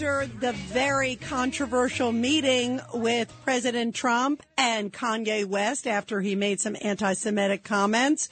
[0.00, 6.74] After the very controversial meeting with President Trump and Kanye West after he made some
[6.80, 8.30] anti-Semitic comments.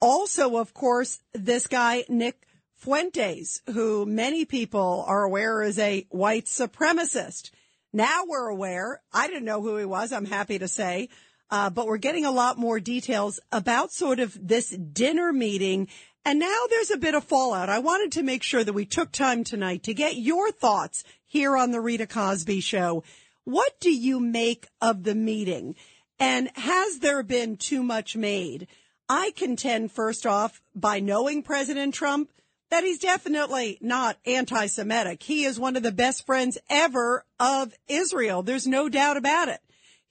[0.00, 6.46] Also, of course, this guy, Nick Fuentes, who many people are aware is a white
[6.46, 7.50] supremacist.
[7.92, 9.02] Now we're aware.
[9.12, 10.14] I didn't know who he was.
[10.14, 11.10] I'm happy to say.
[11.50, 15.88] Uh, but we're getting a lot more details about sort of this dinner meeting.
[16.24, 17.70] And now there's a bit of fallout.
[17.70, 21.56] I wanted to make sure that we took time tonight to get your thoughts here
[21.56, 23.04] on the Rita Cosby show.
[23.44, 25.76] What do you make of the meeting?
[26.18, 28.68] And has there been too much made?
[29.08, 32.30] I contend first off by knowing President Trump
[32.70, 35.22] that he's definitely not anti-Semitic.
[35.22, 38.42] He is one of the best friends ever of Israel.
[38.42, 39.60] There's no doubt about it.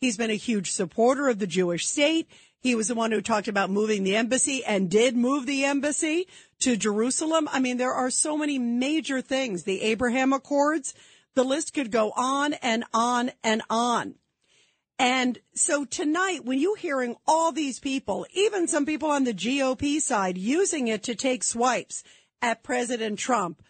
[0.02, 2.28] He's been a huge supporter of the Jewish state.
[2.62, 6.28] He was the one who talked about moving the embassy and did move the embassy
[6.60, 7.48] to Jerusalem.
[7.52, 9.64] I mean, there are so many major things.
[9.64, 10.94] The Abraham Accords,
[11.36, 14.16] the list could go on and on and on.
[14.98, 20.02] And so tonight, when you're hearing all these people, even some people on the GOP
[20.02, 22.04] side using it to take swipes
[22.42, 23.64] at President Trump,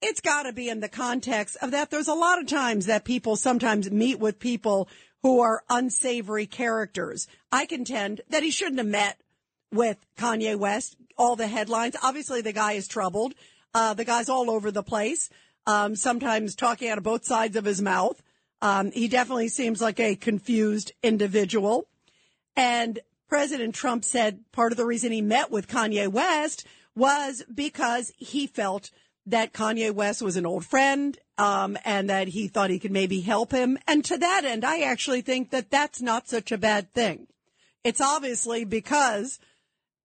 [0.00, 1.90] it's got to be in the context of that.
[1.90, 4.88] There's a lot of times that people sometimes meet with people
[5.22, 7.26] who are unsavory characters.
[7.50, 9.20] I contend that he shouldn't have met
[9.72, 10.96] with Kanye West.
[11.18, 11.94] All the headlines.
[12.02, 13.34] Obviously, the guy is troubled.
[13.74, 15.30] Uh, the guy's all over the place.
[15.66, 18.20] Um, sometimes talking out of both sides of his mouth.
[18.60, 21.86] Um, he definitely seems like a confused individual.
[22.56, 22.98] And
[23.28, 28.46] President Trump said part of the reason he met with Kanye West was because he
[28.46, 28.90] felt
[29.26, 33.20] that Kanye West was an old friend, um, and that he thought he could maybe
[33.20, 33.76] help him.
[33.88, 37.26] And to that end, I actually think that that's not such a bad thing.
[37.82, 39.40] It's obviously because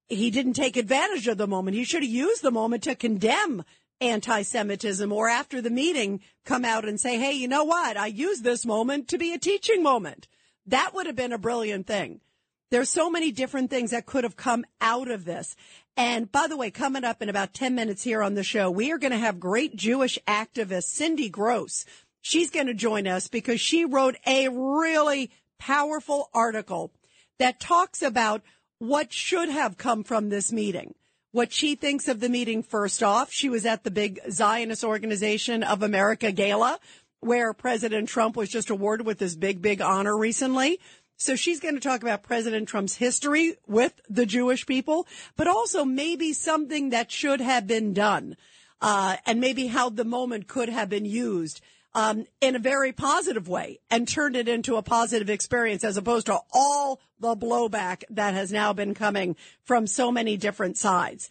[0.08, 1.78] he didn't take advantage of the moment.
[1.78, 3.64] He should have used the moment to condemn
[4.02, 7.98] anti-Semitism or after the meeting come out and say, Hey, you know what?
[7.98, 10.28] I used this moment to be a teaching moment.
[10.66, 12.20] That would have been a brilliant thing.
[12.70, 15.56] There's so many different things that could have come out of this.
[15.96, 18.92] And by the way, coming up in about 10 minutes here on the show, we
[18.92, 21.86] are going to have great Jewish activist Cindy Gross.
[22.22, 26.92] She's going to join us because she wrote a really powerful article
[27.40, 28.42] that talks about
[28.80, 30.94] what should have come from this meeting.
[31.32, 33.32] What she thinks of the meeting first off.
[33.32, 36.80] She was at the big Zionist Organization of America gala
[37.20, 40.80] where President Trump was just awarded with this big, big honor recently.
[41.18, 45.84] So she's going to talk about President Trump's history with the Jewish people, but also
[45.84, 48.38] maybe something that should have been done,
[48.82, 51.62] uh, and maybe how the moment could have been used.
[51.96, 56.28] Um, in a very positive way and turned it into a positive experience as opposed
[56.28, 61.28] to all the blowback that has now been coming from so many different sides.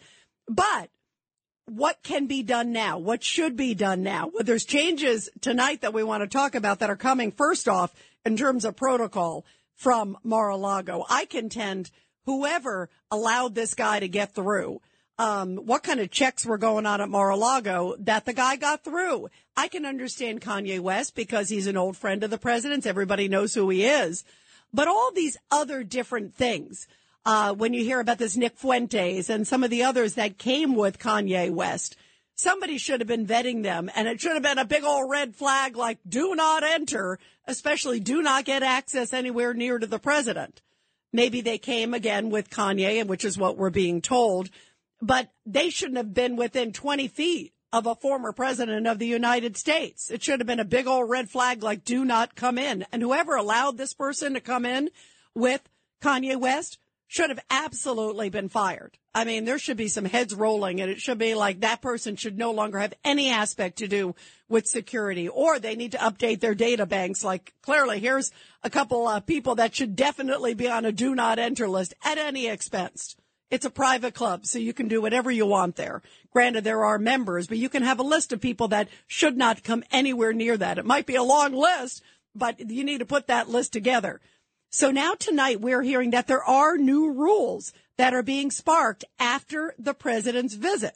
[0.49, 0.89] But
[1.67, 2.97] what can be done now?
[2.97, 4.29] What should be done now?
[4.33, 7.93] Well, there's changes tonight that we want to talk about that are coming first off
[8.25, 9.45] in terms of protocol
[9.77, 11.05] from Mar-a-Lago.
[11.09, 11.91] I contend
[12.25, 14.81] whoever allowed this guy to get through,
[15.17, 19.29] um, what kind of checks were going on at Mar-a-Lago that the guy got through.
[19.55, 22.85] I can understand Kanye West because he's an old friend of the president's.
[22.85, 24.25] Everybody knows who he is.
[24.73, 26.87] But all these other different things,
[27.25, 30.75] uh, when you hear about this Nick Fuentes and some of the others that came
[30.75, 31.95] with Kanye West,
[32.37, 35.35] somebody should have been vetting them and it should have been a big old red
[35.35, 40.61] flag like do not enter, especially do not get access anywhere near to the president.
[41.11, 44.49] Maybe they came again with Kanye, and which is what we're being told,
[45.01, 49.57] but they shouldn't have been within 20 feet of a former president of the United
[49.57, 50.11] States.
[50.11, 52.85] It should have been a big old red flag like do not come in.
[52.91, 54.89] And whoever allowed this person to come in
[55.33, 55.61] with
[56.01, 56.77] Kanye West
[57.07, 58.97] should have absolutely been fired.
[59.15, 62.15] I mean, there should be some heads rolling and it should be like that person
[62.15, 64.13] should no longer have any aspect to do
[64.49, 67.23] with security or they need to update their data banks.
[67.23, 68.31] Like clearly here's
[68.61, 72.17] a couple of people that should definitely be on a do not enter list at
[72.17, 73.15] any expense.
[73.49, 76.01] It's a private club, so you can do whatever you want there.
[76.31, 79.63] Granted, there are members, but you can have a list of people that should not
[79.63, 80.77] come anywhere near that.
[80.77, 82.03] It might be a long list,
[82.35, 84.19] but you need to put that list together.
[84.69, 89.73] So now tonight we're hearing that there are new rules that are being sparked after
[89.79, 90.95] the president's visit.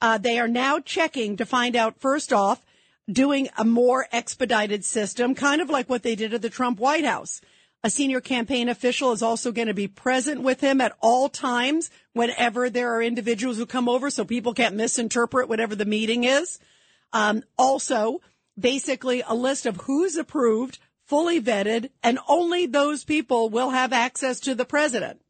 [0.00, 2.64] Uh, they are now checking to find out first off,
[3.10, 7.04] doing a more expedited system, kind of like what they did at the Trump White
[7.04, 7.40] House.
[7.82, 11.90] A senior campaign official is also going to be present with him at all times
[12.14, 16.58] whenever there are individuals who come over so people can't misinterpret whatever the meeting is.
[17.12, 18.22] Um, also,
[18.58, 24.40] basically a list of who's approved, fully vetted, and only those people will have access
[24.40, 25.20] to the president.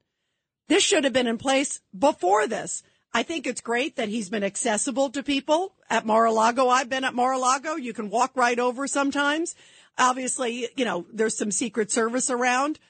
[0.68, 2.82] This should have been in place before this.
[3.12, 6.68] I think it's great that he's been accessible to people at Mar-a-Lago.
[6.68, 7.76] I've been at Mar-a-Lago.
[7.76, 9.54] You can walk right over sometimes.
[9.96, 12.80] Obviously, you know, there's some secret service around,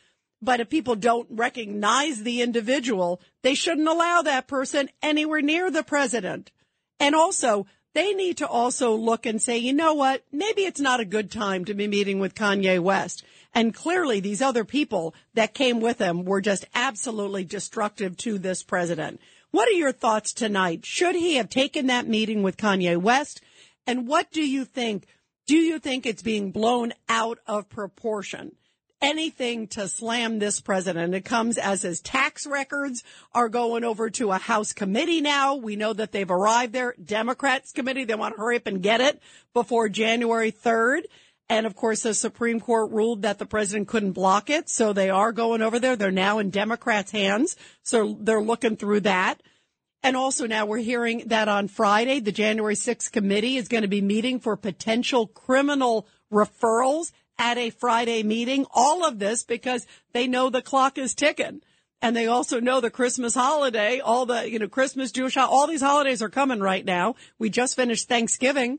[0.41, 5.83] but if people don't recognize the individual, they shouldn't allow that person anywhere near the
[5.83, 6.51] president.
[6.99, 10.23] And also, they need to also look and say, you know what?
[10.33, 13.25] Maybe it's not a good time to be meeting with Kanye West.
[13.55, 18.65] And clearly these other people that came with him were just absolutely destructive to this
[18.65, 19.21] president.
[19.53, 20.85] What are your thoughts tonight?
[20.85, 23.41] Should he have taken that meeting with Kanye West?
[23.87, 25.07] And what do you think
[25.47, 28.57] do you think it's being blown out of proportion?
[29.05, 31.15] Anything to slam this president.
[31.15, 33.05] It comes as his tax records
[33.35, 35.57] are going over to a House committee now.
[35.57, 36.95] We know that they've arrived there.
[37.05, 39.21] Democrats committee, they want to hurry up and get it
[39.53, 41.03] before January 3rd.
[41.51, 44.71] And of course, the Supreme Court ruled that the president couldn't block it.
[44.71, 45.97] So they are going over there.
[45.97, 47.57] They're now in Democrats' hands.
[47.83, 49.43] So they're looking through that.
[50.03, 53.89] And also now we're hearing that on Friday, the January 6th committee is going to
[53.89, 58.67] be meeting for potential criminal referrals at a Friday meeting.
[58.73, 61.63] All of this because they know the clock is ticking.
[62.03, 65.81] And they also know the Christmas holiday, all the, you know, Christmas, Jewish, all these
[65.81, 67.15] holidays are coming right now.
[67.39, 68.79] We just finished Thanksgiving.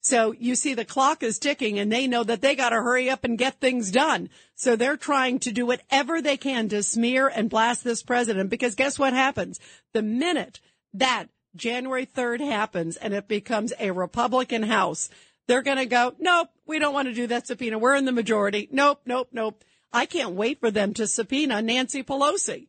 [0.00, 3.08] So you see the clock is ticking and they know that they got to hurry
[3.08, 4.28] up and get things done.
[4.54, 8.74] So they're trying to do whatever they can to smear and blast this president because
[8.74, 9.60] guess what happens?
[9.94, 10.60] The minute
[10.92, 15.08] that January 3rd happens and it becomes a Republican House,
[15.46, 17.78] they're going to go, nope, we don't want to do that subpoena.
[17.78, 18.68] We're in the majority.
[18.70, 19.62] Nope, nope, nope.
[19.92, 22.66] I can't wait for them to subpoena Nancy Pelosi.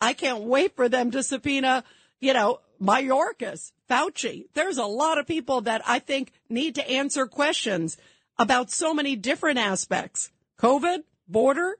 [0.00, 1.84] I can't wait for them to subpoena,
[2.20, 4.46] you know, Mayorkas, Fauci.
[4.54, 7.96] There's a lot of people that I think need to answer questions
[8.38, 10.30] about so many different aspects.
[10.58, 11.76] COVID, border,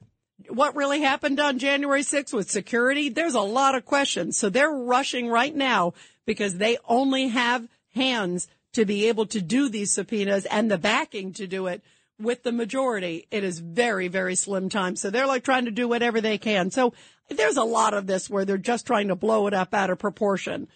[0.48, 3.08] what really happened on January 6th with security.
[3.08, 4.36] There's a lot of questions.
[4.36, 5.94] So they're rushing right now
[6.26, 11.32] because they only have hands to be able to do these subpoenas and the backing
[11.34, 11.82] to do it
[12.18, 13.26] with the majority.
[13.30, 14.96] It is very, very slim time.
[14.96, 16.70] So they're like trying to do whatever they can.
[16.70, 16.92] So
[17.28, 19.98] there's a lot of this where they're just trying to blow it up out of
[19.98, 20.68] proportion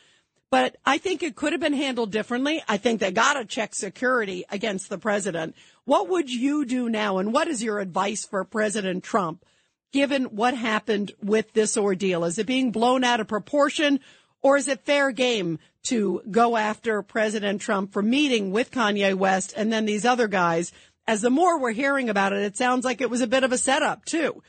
[0.54, 2.62] but I think it could have been handled differently.
[2.68, 5.56] I think they got to check security against the president.
[5.84, 7.18] What would you do now?
[7.18, 9.44] And what is your advice for President Trump,
[9.92, 12.24] given what happened with this ordeal?
[12.24, 13.98] Is it being blown out of proportion
[14.44, 19.54] or is it fair game to go after President Trump for meeting with Kanye West
[19.56, 20.70] and then these other guys?
[21.08, 23.52] As the more we're hearing about it, it sounds like it was a bit of
[23.52, 24.42] a setup too.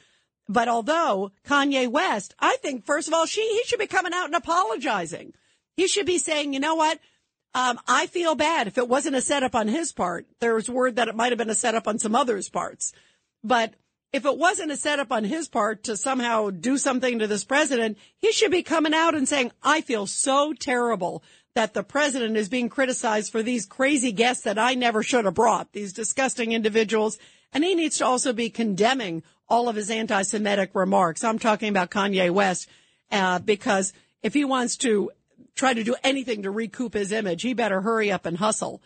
[0.50, 4.26] But although Kanye West, I think first of all, she, he should be coming out
[4.26, 5.34] and apologizing.
[5.78, 7.00] He should be saying, you know what?
[7.54, 10.28] Um, I feel bad if it wasn't a setup on his part.
[10.42, 12.92] There was word that it might have been a setup on some others' parts.
[13.46, 13.74] But
[14.16, 17.98] if it wasn't a setup on his part to somehow do something to this president,
[18.18, 21.22] he should be coming out and saying, I feel so terrible
[21.54, 25.34] that the president is being criticized for these crazy guests that I never should have
[25.34, 27.20] brought, these disgusting individuals.
[27.52, 31.26] And he needs to also be condemning all of his anti-Semitic remarks.
[31.26, 32.70] I'm talking about Kanye West,
[33.12, 33.92] uh, because
[34.24, 35.12] if he wants to
[35.56, 38.82] try to do anything to recoup his image, he better hurry up and hustle.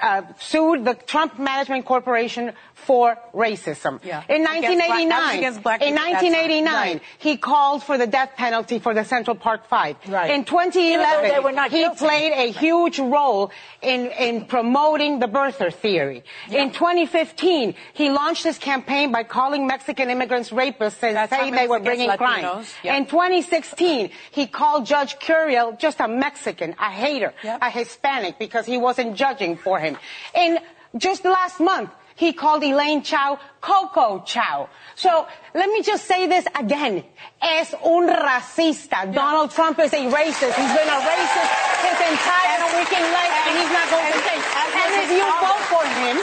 [0.00, 4.00] uh, sued the Trump Management Corporation for racism.
[4.04, 4.22] Yeah.
[4.28, 6.32] In Against black- 1989, against black in people at that time.
[6.32, 7.02] 1989, Right.
[7.18, 9.96] he called for the death penalty for the Central Park Five.
[10.08, 10.30] Right.
[10.30, 11.98] In 2011, they were not he guilty.
[11.98, 13.50] played a huge role
[13.82, 16.22] in, in promoting the birther theory.
[16.50, 21.66] In 2015, he launched his campaign by calling Mexican immigrants rapists and That's saying they
[21.68, 22.64] were bringing crime.
[22.84, 22.96] Yeah.
[22.96, 27.58] In 2016, he called Judge Curiel just a Mexican, a hater, Yep.
[27.62, 29.87] a Hispanic because he wasn't judging for him.
[30.34, 30.58] In
[30.96, 34.68] just last month, he called Elaine Chao Coco Chao.
[34.96, 37.04] So let me just say this again.
[37.40, 39.12] Es un racista.
[39.14, 40.54] Donald Trump is a racist.
[40.54, 44.44] He's been a racist his entire freaking life and he's not going to change.
[44.74, 46.16] And if you vote for him,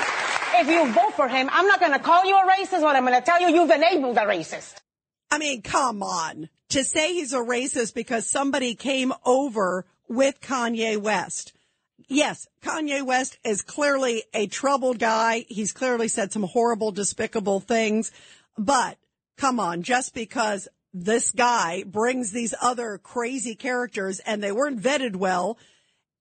[0.61, 3.05] if you vote for him, I'm not going to call you a racist, but I'm
[3.05, 4.75] going to tell you you've enabled a racist.
[5.31, 6.49] I mean, come on.
[6.69, 11.53] To say he's a racist because somebody came over with Kanye West.
[12.07, 15.45] Yes, Kanye West is clearly a troubled guy.
[15.47, 18.11] He's clearly said some horrible, despicable things.
[18.57, 18.97] But
[19.37, 25.15] come on, just because this guy brings these other crazy characters and they weren't vetted
[25.15, 25.57] well,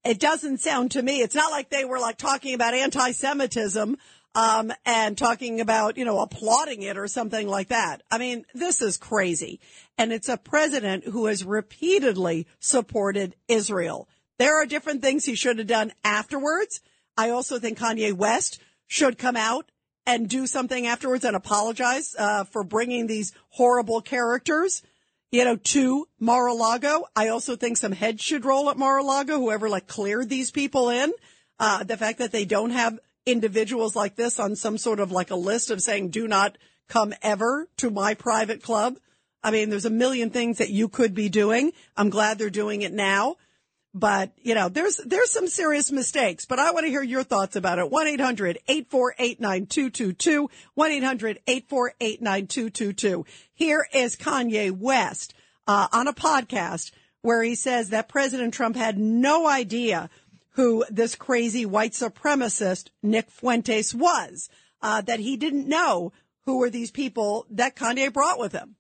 [0.04, 1.20] it doesn't sound to me.
[1.20, 3.96] It's not like they were like talking about anti-Semitism,
[4.34, 8.02] um, and talking about, you know, applauding it or something like that.
[8.10, 9.60] I mean, this is crazy.
[9.96, 14.08] And it's a president who has repeatedly supported Israel.
[14.38, 16.80] There are different things he should have done afterwards.
[17.16, 19.70] I also think Kanye West should come out
[20.06, 24.82] and do something afterwards and apologize, uh, for bringing these horrible characters
[25.34, 27.06] you know, to Mar-a-Lago.
[27.16, 31.12] I also think some heads should roll at Mar-a-Lago, whoever like cleared these people in.
[31.58, 35.32] Uh, the fact that they don't have individuals like this on some sort of like
[35.32, 36.56] a list of saying, do not
[36.88, 38.96] come ever to my private club.
[39.42, 41.72] I mean, there's a million things that you could be doing.
[41.96, 43.34] I'm glad they're doing it now.
[43.96, 47.54] But, you know, there's, there's some serious mistakes, but I want to hear your thoughts
[47.54, 47.92] about it.
[47.92, 50.48] 1-800-848-9222.
[50.76, 53.24] 1-800-848-9222.
[53.54, 55.32] Here is Kanye West,
[55.68, 56.90] uh, on a podcast
[57.22, 60.10] where he says that President Trump had no idea
[60.50, 64.48] who this crazy white supremacist Nick Fuentes was,
[64.82, 66.12] uh, that he didn't know
[66.46, 68.74] who were these people that Kanye brought with him.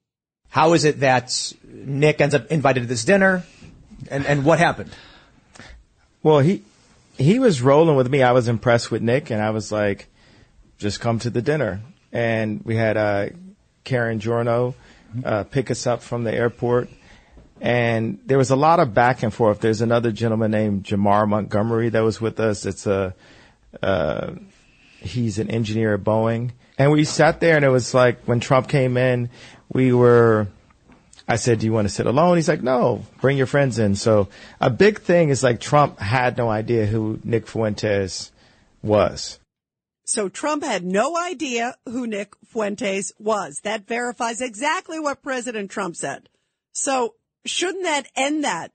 [0.48, 3.44] How is it that Nick ends up invited to this dinner?
[4.10, 4.90] And, and what happened?
[6.22, 6.62] Well, he
[7.16, 8.22] he was rolling with me.
[8.22, 10.08] I was impressed with Nick, and I was like,
[10.78, 11.80] just come to the dinner.
[12.12, 13.28] And we had uh,
[13.84, 14.74] Karen Giorno
[15.24, 16.88] uh, pick us up from the airport.
[17.60, 19.60] And there was a lot of back and forth.
[19.60, 22.66] There's another gentleman named Jamar Montgomery that was with us.
[22.66, 23.14] It's a,
[23.82, 24.32] uh,
[25.00, 26.50] he's an engineer at Boeing.
[26.76, 29.30] And we sat there and it was like when Trump came in,
[29.72, 30.48] we were,
[31.26, 32.36] I said, do you want to sit alone?
[32.36, 33.94] He's like, no, bring your friends in.
[33.94, 34.28] So
[34.60, 38.30] a big thing is like Trump had no idea who Nick Fuentes
[38.82, 39.38] was.
[40.04, 43.60] So Trump had no idea who Nick Fuentes was.
[43.64, 46.28] That verifies exactly what President Trump said.
[46.72, 47.14] So
[47.46, 48.72] shouldn't that end that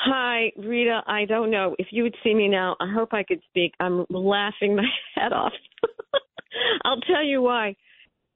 [0.00, 1.02] Hi, Rita.
[1.08, 2.76] I don't know if you would see me now.
[2.80, 3.74] I hope I could speak.
[3.80, 4.86] I'm laughing my
[5.16, 5.52] head off.
[6.84, 7.74] I'll tell you why.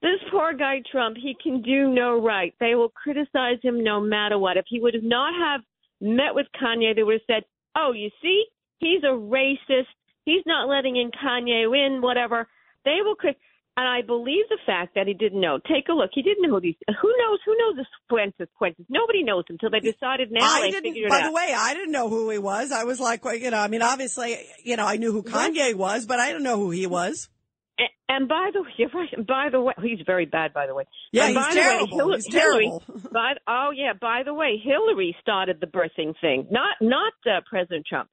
[0.02, 2.52] This poor guy Trump, he can do no right.
[2.58, 4.56] They will criticize him no matter what.
[4.56, 5.60] If he would not have
[6.00, 7.44] met with Kanye, they would have said,
[7.76, 8.44] "Oh, you see,
[8.78, 9.86] he's a racist.
[10.24, 12.48] He's not letting in Kanye in, whatever."
[12.84, 13.38] They will crit.
[13.74, 15.58] And I believe the fact that he didn't know.
[15.58, 16.10] Take a look.
[16.12, 16.74] He didn't know who these.
[16.86, 17.38] Who knows?
[17.46, 18.48] Who knows this Fuentes?
[18.58, 18.84] Fuentes.
[18.90, 20.44] Nobody knows until they decided now.
[20.44, 21.26] I they didn't, figured it by out.
[21.28, 22.70] the way, I didn't know who he was.
[22.70, 25.74] I was like, well, you know, I mean, obviously, you know, I knew who Kanye
[25.74, 27.30] was, but I didn't know who he was.
[27.78, 29.26] And, and by the way, you're right.
[29.26, 30.52] By the way, he's very bad.
[30.52, 31.86] By the way, Yeah, And he's by terrible.
[31.86, 32.82] The way, Hillary, He's terrible.
[32.86, 33.92] Hillary, oh yeah.
[33.98, 38.10] By the way, Hillary started the birthing thing, not not uh, President Trump.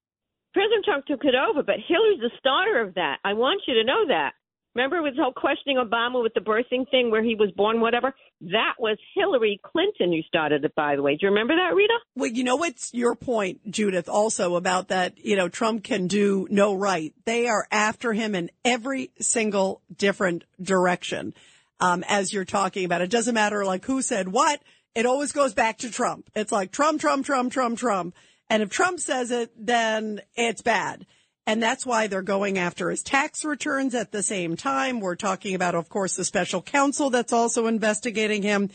[0.54, 3.18] President Trump took it over, but Hillary's the starter of that.
[3.26, 4.32] I want you to know that.
[4.76, 8.14] Remember with the whole questioning Obama with the birthing thing where he was born, whatever?
[8.42, 11.14] That was Hillary Clinton who started it, by the way.
[11.14, 11.94] Do you remember that, Rita?
[12.16, 16.48] Well, you know what's your point, Judith, also about that, you know, Trump can do
[16.52, 17.14] no right.
[17.26, 21.34] They are after him in every single different direction.
[21.80, 24.62] Um, as you're talking about, it doesn't matter like who said what.
[24.96, 26.30] It always goes back to Trump.
[26.36, 28.16] It's like Trump, Trump, Trump, Trump, Trump.
[28.50, 31.06] And if Trump says it, then it's bad.
[31.50, 35.00] And that's why they're going after his tax returns at the same time.
[35.00, 38.70] We're talking about, of course, the special counsel that's also investigating him.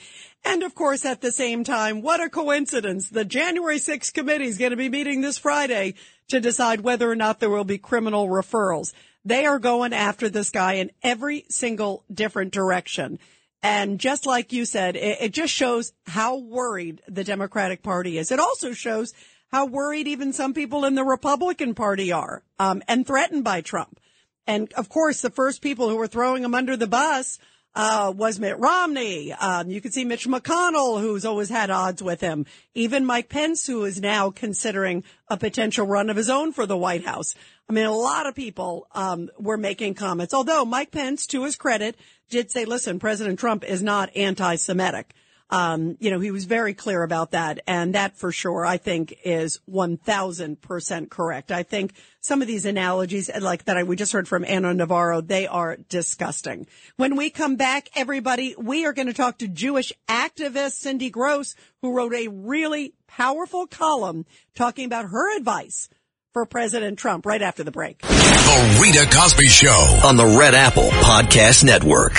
[0.45, 3.11] And of course, at the same time, what a coincidence.
[3.11, 5.95] The January 6th committee is going to be meeting this Friday
[6.31, 8.93] to decide whether or not there will be criminal referrals.
[9.25, 13.21] They are going after this guy in every single different direction.
[13.63, 18.33] And just like you said, it, it just shows how worried the Democratic Party is.
[18.33, 19.15] It also shows
[19.55, 24.01] how worried even some people in the Republican Party are um, and threatened by Trump.
[24.49, 27.39] And of course, the first people who were throwing him under the bus
[27.73, 29.33] uh, was Mitt Romney.
[29.33, 32.47] Um, you can see Mitch McConnell, who's always had odds with him.
[32.75, 36.77] Even Mike Pence, who is now considering a potential run of his own for the
[36.77, 37.37] White House.
[37.69, 40.35] I mean, a lot of people um, were making comments.
[40.35, 41.95] Although Mike Pence, to his credit,
[42.29, 45.15] did say, "Listen, President Trump is not anti-Semitic."
[45.51, 47.61] Um, you know, he was very clear about that.
[47.67, 51.53] And that for sure, I think is 1000% correct.
[51.53, 55.21] I think some of these analogies like that I, we just heard from Ana Navarro,
[55.21, 56.67] they are disgusting.
[56.97, 61.55] When we come back, everybody, we are going to talk to Jewish activist Cindy Gross,
[61.83, 64.25] who wrote a really powerful column
[64.55, 65.89] talking about her advice
[66.33, 67.99] for President Trump right after the break.
[68.03, 70.01] The Rita Cosby Show.
[70.05, 72.15] on the Red Apple Podcast Network.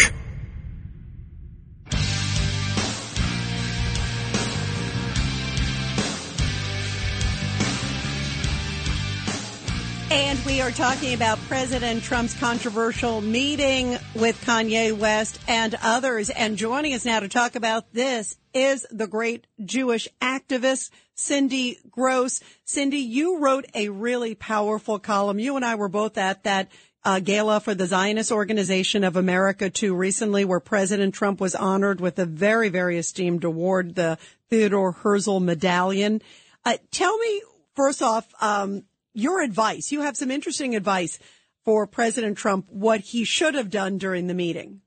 [10.11, 16.29] And we are talking about President Trump's controversial meeting with Kanye West and others.
[16.29, 22.39] And joining us now to talk about this is the great Jewish activist, Cindy Gross.
[22.65, 25.39] Cindy, you wrote a really powerful column.
[25.39, 26.69] You and I were both at that
[27.03, 31.99] uh, gala for the Zionist Organization of America too recently, where President Trump was honored
[31.99, 34.19] with a very, very esteemed award, the
[34.51, 36.21] Theodore Herzl Medallion.
[36.63, 37.41] Uh, tell me,
[37.75, 38.83] first off, um,
[39.15, 39.91] your advice.
[39.91, 41.19] You have some interesting advice
[41.63, 44.81] for President Trump, what he should have done during the meeting.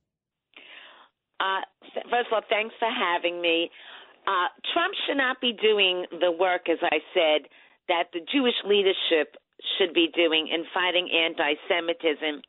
[1.41, 1.63] Uh,
[2.11, 3.71] first of all, thanks for having me.
[4.27, 7.49] Uh, Trump should not be doing the work, as I said,
[7.89, 9.37] that the Jewish leadership
[9.77, 12.43] should be doing in fighting anti Semitism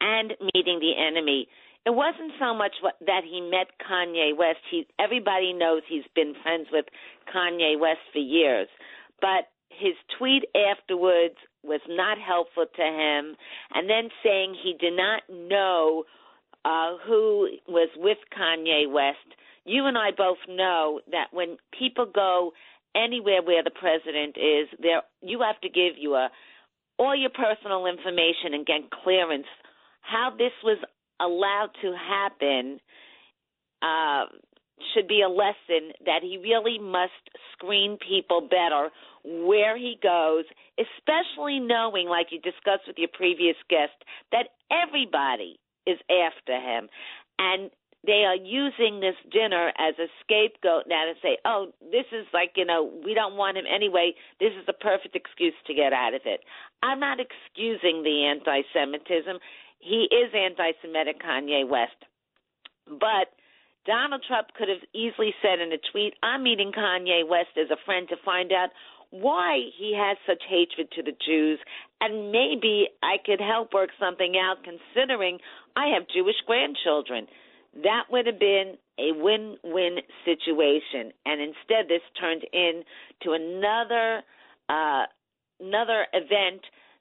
[0.00, 1.48] and meeting the enemy.
[1.84, 4.62] It wasn't so much what, that he met Kanye West.
[4.70, 6.86] He, everybody knows he's been friends with
[7.32, 8.68] Kanye West for years.
[9.20, 13.36] But his tweet afterwards was not helpful to him,
[13.74, 16.04] and then saying he did not know
[16.64, 19.38] uh, who was with Kanye West.
[19.64, 22.52] You and I both know that when people go
[22.94, 26.30] anywhere where the president is, there you have to give you a
[26.98, 29.46] all your personal information and get clearance.
[30.00, 30.78] How this was
[31.20, 32.80] allowed to happen
[33.82, 34.24] uh,
[34.94, 37.12] should be a lesson that he really must
[37.52, 38.90] screen people better
[39.24, 40.44] where he goes,
[40.78, 43.96] especially knowing, like you discussed with your previous guest,
[44.32, 46.88] that everybody is after him.
[47.38, 47.70] And
[48.06, 52.52] they are using this dinner as a scapegoat now to say, oh, this is like,
[52.54, 54.12] you know, we don't want him anyway.
[54.38, 56.40] This is the perfect excuse to get out of it.
[56.82, 59.38] I'm not excusing the anti Semitism.
[59.80, 61.98] He is anti Semitic, Kanye West.
[62.86, 63.34] But
[63.86, 67.80] Donald Trump could have easily said in a tweet, I'm meeting Kanye West as a
[67.84, 68.70] friend to find out
[69.10, 71.60] why he has such hatred to the Jews,
[72.00, 75.38] and maybe I could help work something out considering
[75.76, 77.26] I have Jewish grandchildren.
[77.84, 81.12] That would have been a win win situation.
[81.24, 84.22] And instead, this turned into another.
[84.68, 85.04] Uh,
[85.60, 86.60] another event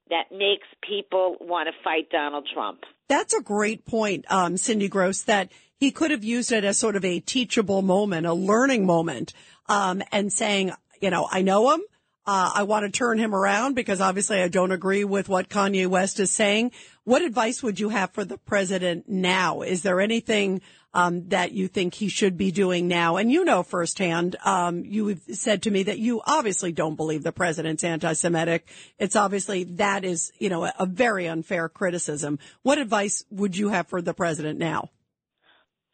[0.10, 2.82] that makes people want to fight Donald Trump.
[3.08, 6.96] That's a great point, um, Cindy Gross, that he could have used it as sort
[6.96, 9.34] of a teachable moment, a learning moment,
[9.68, 11.82] um, and saying, you know, I know him.
[12.28, 15.86] Uh, I want to turn him around because obviously I don't agree with what Kanye
[15.86, 16.72] West is saying.
[17.04, 19.62] What advice would you have for the president now?
[19.62, 20.62] Is there anything
[20.96, 23.18] um, that you think he should be doing now?
[23.18, 27.22] And you know firsthand, um, you have said to me that you obviously don't believe
[27.22, 28.68] the president's anti-Semitic.
[28.98, 32.40] It's obviously that is, you know, a, a very unfair criticism.
[32.64, 34.90] What advice would you have for the president now?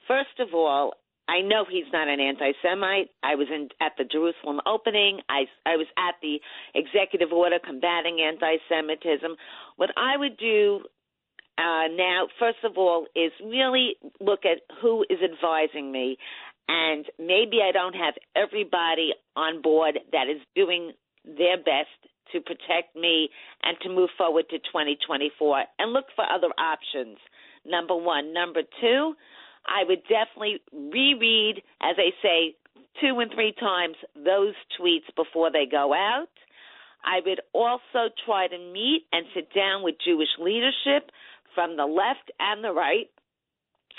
[0.07, 0.93] First of all,
[1.27, 3.09] I know he's not an anti-Semite.
[3.23, 5.21] I was in at the Jerusalem opening.
[5.29, 6.41] I I was at the
[6.75, 9.35] executive order combating anti-Semitism.
[9.77, 10.81] What I would do
[11.62, 16.17] uh, now, first of all, is really look at who is advising me,
[16.67, 20.93] and maybe I don't have everybody on board that is doing
[21.24, 21.93] their best
[22.34, 23.30] to protect me
[23.63, 27.17] and to move forward to 2024, and look for other options.
[27.65, 28.34] Number one.
[28.34, 29.13] Number two
[29.65, 32.56] I would definitely reread, as I say,
[33.00, 36.30] two and three times those tweets before they go out.
[37.04, 41.10] I would also try to meet and sit down with Jewish leadership
[41.53, 43.09] from the left and the right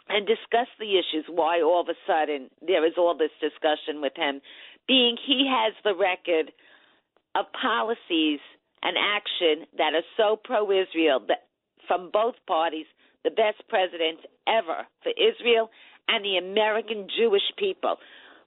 [0.08, 1.24] and discuss the issues.
[1.28, 4.40] Why all of a sudden there is all this discussion with him,
[4.88, 6.52] being he has the record
[7.34, 8.40] of policies
[8.82, 11.46] and action that are so pro Israel that
[11.86, 12.86] from both parties
[13.24, 15.70] the best president ever for Israel
[16.08, 17.96] and the American Jewish people.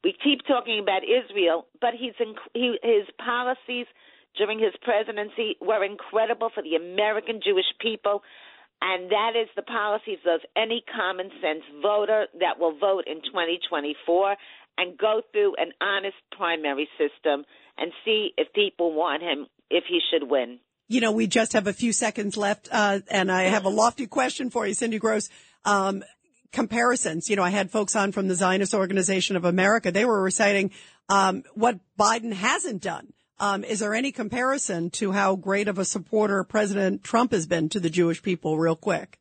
[0.03, 3.87] We keep talking about Israel, but he's inc- he, his policies
[4.37, 8.21] during his presidency were incredible for the American Jewish people.
[8.81, 14.35] And that is the policies of any common sense voter that will vote in 2024
[14.77, 17.45] and go through an honest primary system
[17.77, 20.59] and see if people want him, if he should win.
[20.87, 24.05] You know, we just have a few seconds left, uh, and I have a lofty
[24.05, 25.29] question for you, Cindy Gross.
[25.63, 26.03] Um,
[26.51, 27.29] comparisons.
[27.29, 29.91] You know, I had folks on from the Zionist Organization of America.
[29.91, 30.71] They were reciting
[31.09, 33.13] um, what Biden hasn't done.
[33.39, 37.67] Um, is there any comparison to how great of a supporter President Trump has been
[37.69, 39.19] to the Jewish people, real quick?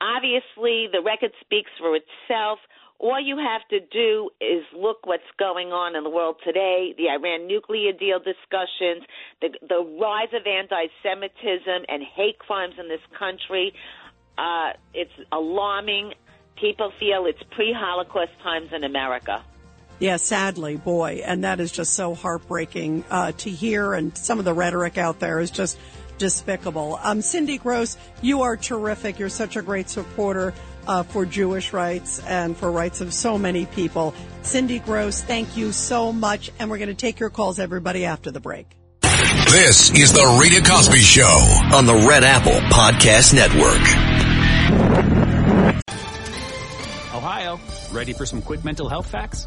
[0.00, 2.58] Obviously, the record speaks for itself.
[2.98, 7.08] All you have to do is look what's going on in the world today, the
[7.08, 9.04] Iran nuclear deal discussions,
[9.40, 13.74] the, the rise of anti Semitism and hate crimes in this country.
[14.38, 16.12] Uh, it's alarming.
[16.56, 19.42] People feel it's pre Holocaust times in America.
[20.00, 23.92] Yeah, sadly, boy, and that is just so heartbreaking uh, to hear.
[23.92, 25.78] And some of the rhetoric out there is just
[26.16, 26.98] despicable.
[27.02, 29.18] Um, Cindy Gross, you are terrific.
[29.18, 30.54] You're such a great supporter
[30.86, 34.14] uh, for Jewish rights and for rights of so many people.
[34.40, 36.50] Cindy Gross, thank you so much.
[36.58, 38.74] And we're going to take your calls, everybody, after the break.
[39.50, 41.24] This is the Rita Cosby Show
[41.74, 43.82] on the Red Apple Podcast Network.
[47.14, 47.60] Ohio,
[47.92, 49.46] ready for some quick mental health facts?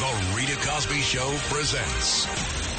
[0.00, 2.24] The Rita Cosby Show presents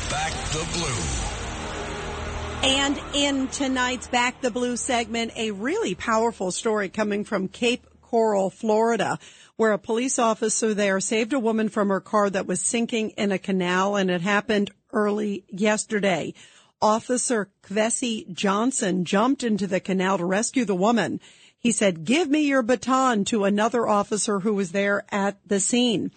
[0.10, 2.68] Back the Blue.
[2.68, 8.50] And in tonight's Back the Blue segment, a really powerful story coming from Cape Coral,
[8.50, 9.20] Florida,
[9.56, 13.32] where a police officer there saved a woman from her car that was sinking in
[13.32, 16.34] a canal, and it happened early yesterday.
[16.82, 21.20] Officer Kvesi Johnson jumped into the canal to rescue the woman.
[21.60, 26.10] He said, give me your baton to another officer who was there at the scene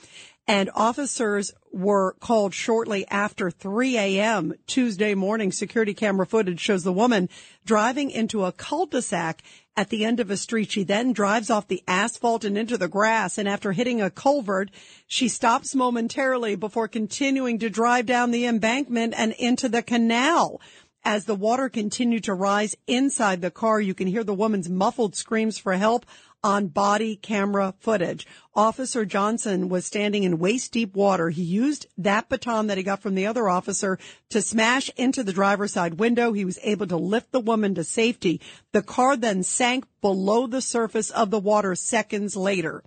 [0.47, 4.55] and officers were called shortly after 3 a.m.
[4.67, 5.51] Tuesday morning.
[5.51, 7.29] Security camera footage shows the woman
[7.65, 9.43] driving into a cul-de-sac
[9.77, 10.71] at the end of a street.
[10.71, 13.39] She then drives off the asphalt and into the grass.
[13.39, 14.71] And after hitting a culvert,
[15.07, 20.61] she stops momentarily before continuing to drive down the embankment and into the canal.
[21.07, 25.15] As the water continued to rise inside the car, you can hear the woman's muffled
[25.15, 26.07] screams for help
[26.45, 28.27] on body camera footage.
[28.55, 31.31] Officer Johnson was standing in waist deep water.
[31.31, 35.33] He used that baton that he got from the other officer to smash into the
[35.33, 36.33] driver's side window.
[36.33, 38.43] He was able to lift the woman to safety.
[38.73, 42.85] The car then sank below the surface of the water seconds later.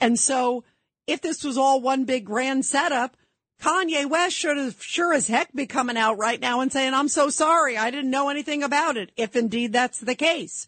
[0.00, 0.64] And so
[1.06, 3.16] if this was all one big grand setup,
[3.62, 7.08] Kanye West should have sure as heck be coming out right now and saying, I'm
[7.08, 7.76] so sorry.
[7.76, 9.12] I didn't know anything about it.
[9.16, 10.66] If indeed that's the case.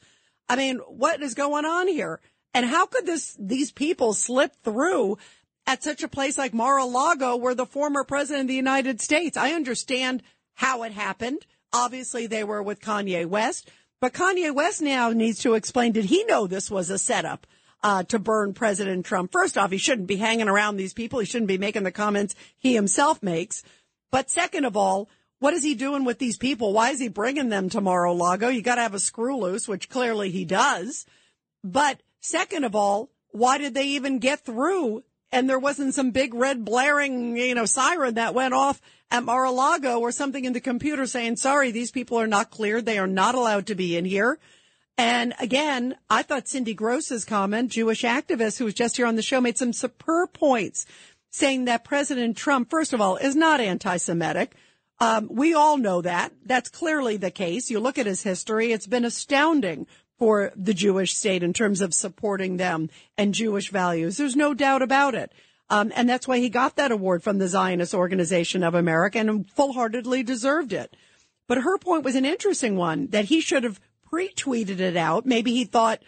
[0.48, 2.20] I mean, what is going on here?
[2.56, 5.18] And how could this, these people slip through
[5.66, 9.52] at such a place like Mar-a-Lago where the former president of the United States, I
[9.52, 10.22] understand
[10.54, 11.44] how it happened.
[11.72, 16.24] Obviously they were with Kanye West, but Kanye West now needs to explain, did he
[16.24, 17.46] know this was a setup?
[17.82, 19.30] uh, to burn President Trump.
[19.30, 21.20] First off, he shouldn't be hanging around these people.
[21.20, 23.62] He shouldn't be making the comments he himself makes.
[24.10, 26.72] But second of all, what is he doing with these people?
[26.72, 28.48] Why is he bringing them to Mar-a-Lago?
[28.48, 31.06] You got to have a screw loose, which clearly he does.
[31.62, 35.04] But second of all, why did they even get through?
[35.32, 40.00] And there wasn't some big red blaring, you know, siren that went off at Mar-a-Lago
[40.00, 42.86] or something in the computer saying, sorry, these people are not cleared.
[42.86, 44.38] They are not allowed to be in here.
[44.98, 49.22] And again, I thought Cindy Gross's comment, Jewish activist who was just here on the
[49.22, 50.86] show, made some superb points
[51.30, 54.54] saying that President Trump, first of all, is not anti-Semitic.
[54.98, 56.32] Um, we all know that.
[56.46, 57.68] That's clearly the case.
[57.68, 59.86] You look at his history, it's been astounding
[60.18, 64.16] for the Jewish state in terms of supporting them and Jewish values.
[64.16, 65.32] There's no doubt about it.
[65.68, 69.50] Um, and that's why he got that award from the Zionist Organization of America and
[69.50, 70.94] full-heartedly deserved it.
[71.48, 75.26] But her point was an interesting one that he should have pre-tweeted it out.
[75.26, 76.00] Maybe he thought,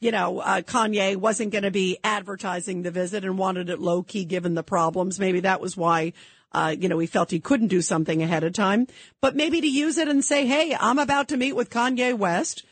[0.00, 4.02] you know, uh, Kanye wasn't going to be advertising the visit and wanted it low
[4.02, 5.18] key given the problems.
[5.18, 6.12] Maybe that was why,
[6.52, 8.86] uh, you know, he felt he couldn't do something ahead of time,
[9.22, 12.64] but maybe to use it and say, Hey, I'm about to meet with Kanye West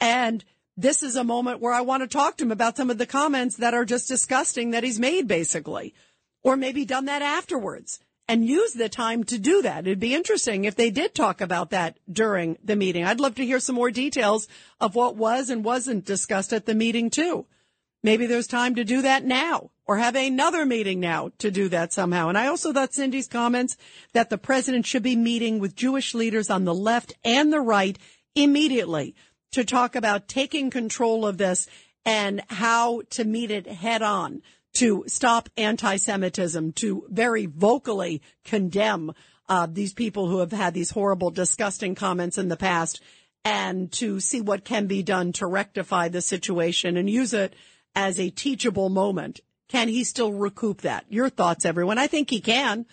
[0.00, 0.44] and
[0.76, 3.06] this is a moment where I want to talk to him about some of the
[3.06, 5.94] comments that are just disgusting that he's made basically,
[6.42, 9.86] or maybe done that afterwards and use the time to do that.
[9.86, 13.04] It'd be interesting if they did talk about that during the meeting.
[13.04, 14.46] I'd love to hear some more details
[14.80, 17.46] of what was and wasn't discussed at the meeting too.
[18.02, 21.92] Maybe there's time to do that now or have another meeting now to do that
[21.92, 22.28] somehow.
[22.28, 23.76] And I also thought Cindy's comments
[24.12, 27.98] that the president should be meeting with Jewish leaders on the left and the right
[28.36, 29.16] immediately
[29.52, 31.66] to talk about taking control of this
[32.04, 39.12] and how to meet it head on to stop anti-Semitism, to very vocally condemn
[39.48, 43.00] uh, these people who have had these horrible, disgusting comments in the past,
[43.44, 47.54] and to see what can be done to rectify the situation and use it
[47.94, 49.40] as a teachable moment.
[49.68, 51.04] Can he still recoup that?
[51.08, 51.98] Your thoughts, everyone?
[51.98, 52.86] I think he can.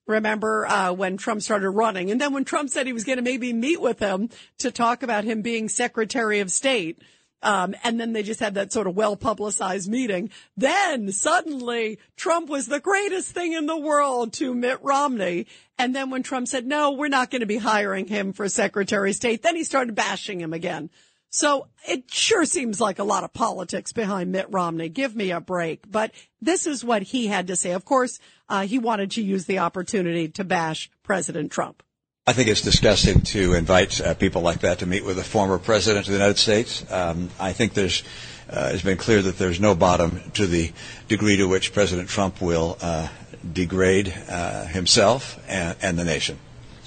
[0.05, 3.23] Remember uh, when Trump started running, and then when Trump said he was going to
[3.23, 4.29] maybe meet with him
[4.59, 7.01] to talk about him being Secretary of State.
[7.45, 10.31] Um, and then they just had that sort of well publicized meeting.
[10.57, 15.45] Then suddenly Trump was the greatest thing in the world to Mitt Romney.
[15.77, 19.11] And then when Trump said, no, we're not going to be hiring him for Secretary
[19.11, 20.89] of State, then he started bashing him again.
[21.29, 24.89] So it sure seems like a lot of politics behind Mitt Romney.
[24.89, 25.83] Give me a break.
[25.87, 27.73] But this is what he had to say.
[27.73, 28.17] Of course,
[28.49, 31.83] uh, he wanted to use the opportunity to bash President Trump.
[32.27, 35.59] I think it's disgusting to invite uh, people like that to meet with a former
[35.59, 36.83] president of the United States.
[36.91, 38.01] Um, I think there's
[38.49, 40.71] uh, it's been clear that there's no bottom to the
[41.07, 43.09] degree to which President Trump will uh,
[43.53, 46.39] degrade uh, himself and, and the nation.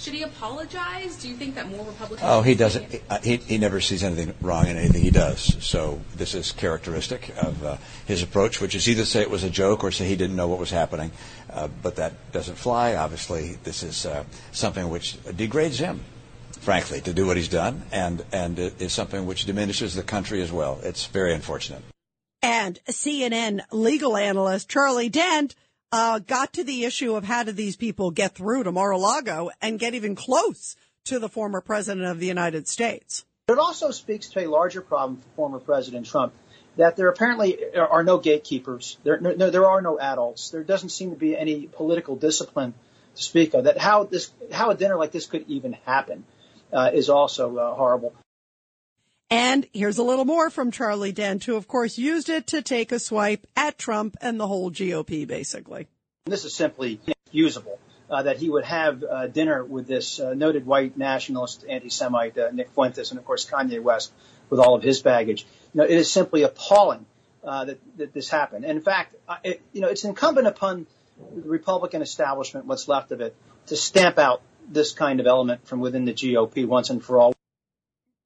[0.09, 1.17] Should he apologize?
[1.17, 2.23] Do you think that more Republicans?
[2.25, 3.03] Oh, he doesn't.
[3.23, 5.63] He, he never sees anything wrong in anything he does.
[5.63, 9.51] So this is characteristic of uh, his approach, which is either say it was a
[9.51, 11.11] joke or say he didn't know what was happening.
[11.51, 12.95] Uh, but that doesn't fly.
[12.95, 16.01] Obviously, this is uh, something which degrades him,
[16.53, 20.41] frankly, to do what he's done, and and it is something which diminishes the country
[20.41, 20.81] as well.
[20.85, 21.83] It's very unfortunate.
[22.41, 25.55] And CNN legal analyst Charlie Dent
[25.93, 29.79] uh, got to the issue of how did these people get through to Mar-a-Lago and
[29.79, 33.25] get even close to the former president of the United States.
[33.49, 36.35] It also speaks to a larger problem for former President Trump
[36.77, 38.99] that there apparently are no gatekeepers.
[39.03, 40.51] There, no, there are no adults.
[40.51, 42.75] There doesn't seem to be any political discipline
[43.17, 43.65] to speak of.
[43.65, 46.25] That how this, how a dinner like this could even happen,
[46.73, 48.15] uh, is also uh, horrible.
[49.31, 52.93] And here's a little more from Charlie Dent, who of course used it to take
[52.93, 55.87] a swipe at Trump and the whole GOP, basically.
[56.25, 57.79] This is simply usable.
[58.11, 62.51] Uh, that he would have uh, dinner with this uh, noted white nationalist anti-Semite uh,
[62.53, 64.13] Nick Fuentes and of course Kanye West
[64.49, 65.45] with all of his baggage.
[65.75, 67.05] You know, it is simply appalling
[67.45, 68.65] uh, that, that this happened.
[68.65, 70.87] And in fact, uh, it, you know, it's incumbent upon
[71.35, 73.37] the Republican establishment, what's left of it,
[73.67, 77.35] to stamp out this kind of element from within the GOP once and for all.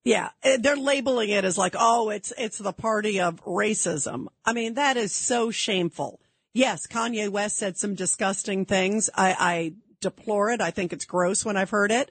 [0.04, 4.26] Yeah, eh, they're labeling it as like, oh, it's it's the party of racism.
[4.44, 6.20] I mean, that is so shameful.
[6.54, 9.08] Yes, Kanye West said some disgusting things.
[9.14, 10.60] I, I deplore it.
[10.60, 12.10] I think it's gross when I've heard it.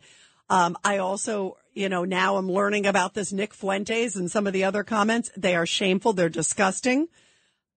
[0.49, 4.53] Um, I also, you know, now I'm learning about this Nick Fuentes and some of
[4.53, 5.29] the other comments.
[5.37, 6.13] They are shameful.
[6.13, 7.07] They're disgusting.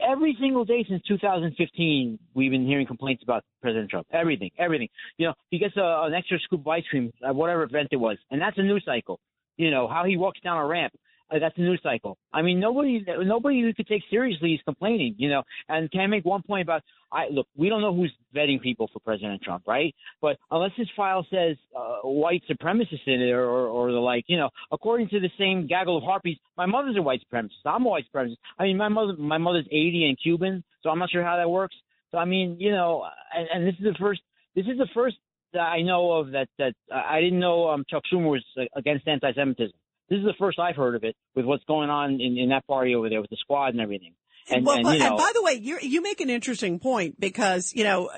[0.08, 4.06] every single day since 2015, we've been hearing complaints about President Trump.
[4.12, 4.89] Everything, everything.
[5.17, 7.95] You know, he gets a, an extra scoop of ice cream at whatever event it
[7.97, 9.19] was, and that's a news cycle.
[9.56, 10.91] You know, how he walks down a ramp.
[11.32, 12.18] Uh, that's a news cycle.
[12.34, 15.44] I mean, nobody, nobody you could take seriously is complaining, you know.
[15.68, 16.82] And can I make one point about?
[17.12, 19.94] I look, we don't know who's vetting people for President Trump, right?
[20.22, 24.26] But unless his file says uh, white supremacist in it or, or, or the like,
[24.28, 27.65] you know, according to the same gaggle of harpies, my mother's a white supremacist.
[27.65, 28.38] I'm a white supremacist.
[28.60, 31.50] I mean, my mother, my mother's 80 and Cuban, so I'm not sure how that
[31.50, 31.76] works.
[32.12, 34.22] So I mean, you know, and, and this is the first,
[34.56, 35.18] this is the first
[35.54, 39.08] that I know of that that I didn't know um, Chuck Schumer was uh, against
[39.08, 39.74] anti-Semitism.
[40.10, 42.65] This is the first I've heard of it with what's going on in, in that
[42.65, 44.13] party over there with the squad and everything.
[44.52, 47.19] And, well, and, you know, and by the way, you you make an interesting point
[47.19, 48.10] because you know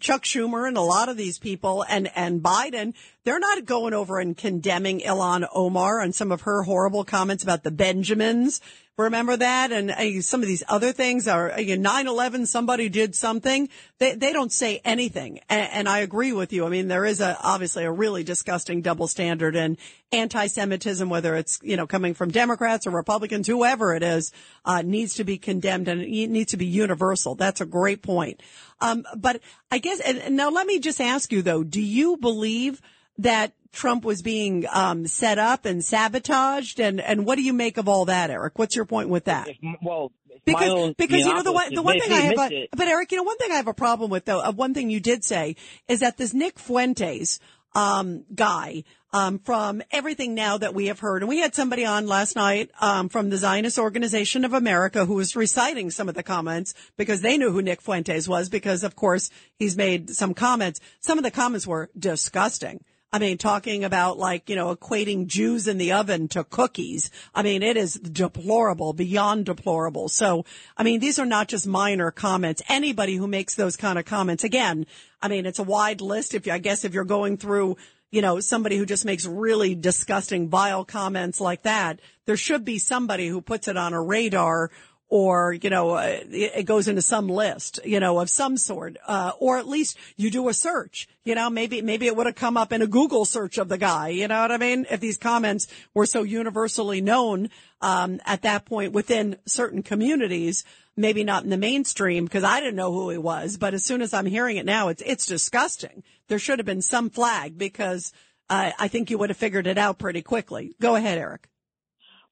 [0.00, 4.18] Chuck Schumer and a lot of these people and and Biden, they're not going over
[4.18, 8.62] and condemning Ilhan Omar and some of her horrible comments about the Benjamins.
[8.96, 9.72] Remember that?
[9.72, 12.46] And uh, some of these other things are uh, 9/11.
[12.46, 13.68] Somebody did something.
[13.98, 15.40] They they don't say anything.
[15.48, 16.64] And, and I agree with you.
[16.64, 19.78] I mean, there is a obviously a really disgusting double standard and
[20.12, 24.30] anti-Semitism, whether it's you know coming from Democrats or Republicans, whoever it is,
[24.64, 27.34] uh, needs to be condemned and it needs to be universal.
[27.34, 28.44] That's a great point.
[28.80, 29.40] Um, but
[29.72, 32.80] I guess and, and now let me just ask you though: Do you believe
[33.18, 36.80] that Trump was being um, set up and sabotaged?
[36.80, 38.58] And and what do you make of all that, Eric?
[38.58, 39.48] What's your point with that?
[39.82, 40.12] well,
[40.44, 43.18] Because, because you know the one the one thing I have a, but Eric you
[43.18, 45.56] know one thing I have a problem with though uh, one thing you did say
[45.88, 47.40] is that this Nick Fuentes
[47.74, 52.06] um, guy um, from everything now that we have heard and we had somebody on
[52.06, 56.22] last night um, from the Zionist Organization of America who was reciting some of the
[56.22, 60.80] comments because they knew who Nick Fuentes was because of course he's made some comments
[61.00, 62.84] some of the comments were disgusting.
[63.14, 67.12] I mean, talking about like, you know, equating Jews in the oven to cookies.
[67.32, 70.08] I mean, it is deplorable, beyond deplorable.
[70.08, 70.44] So,
[70.76, 72.60] I mean, these are not just minor comments.
[72.68, 74.84] Anybody who makes those kind of comments, again,
[75.22, 76.34] I mean, it's a wide list.
[76.34, 77.76] If you, I guess if you're going through,
[78.10, 82.80] you know, somebody who just makes really disgusting, vile comments like that, there should be
[82.80, 84.72] somebody who puts it on a radar
[85.16, 89.30] or, you know, uh, it goes into some list, you know, of some sort, uh,
[89.38, 92.56] or at least you do a search, you know, maybe, maybe it would have come
[92.56, 94.86] up in a Google search of the guy, you know what I mean?
[94.90, 97.50] If these comments were so universally known,
[97.80, 100.64] um, at that point within certain communities,
[100.96, 104.02] maybe not in the mainstream because I didn't know who he was, but as soon
[104.02, 106.02] as I'm hearing it now, it's, it's disgusting.
[106.26, 108.12] There should have been some flag because,
[108.50, 110.74] uh, I think you would have figured it out pretty quickly.
[110.80, 111.48] Go ahead, Eric.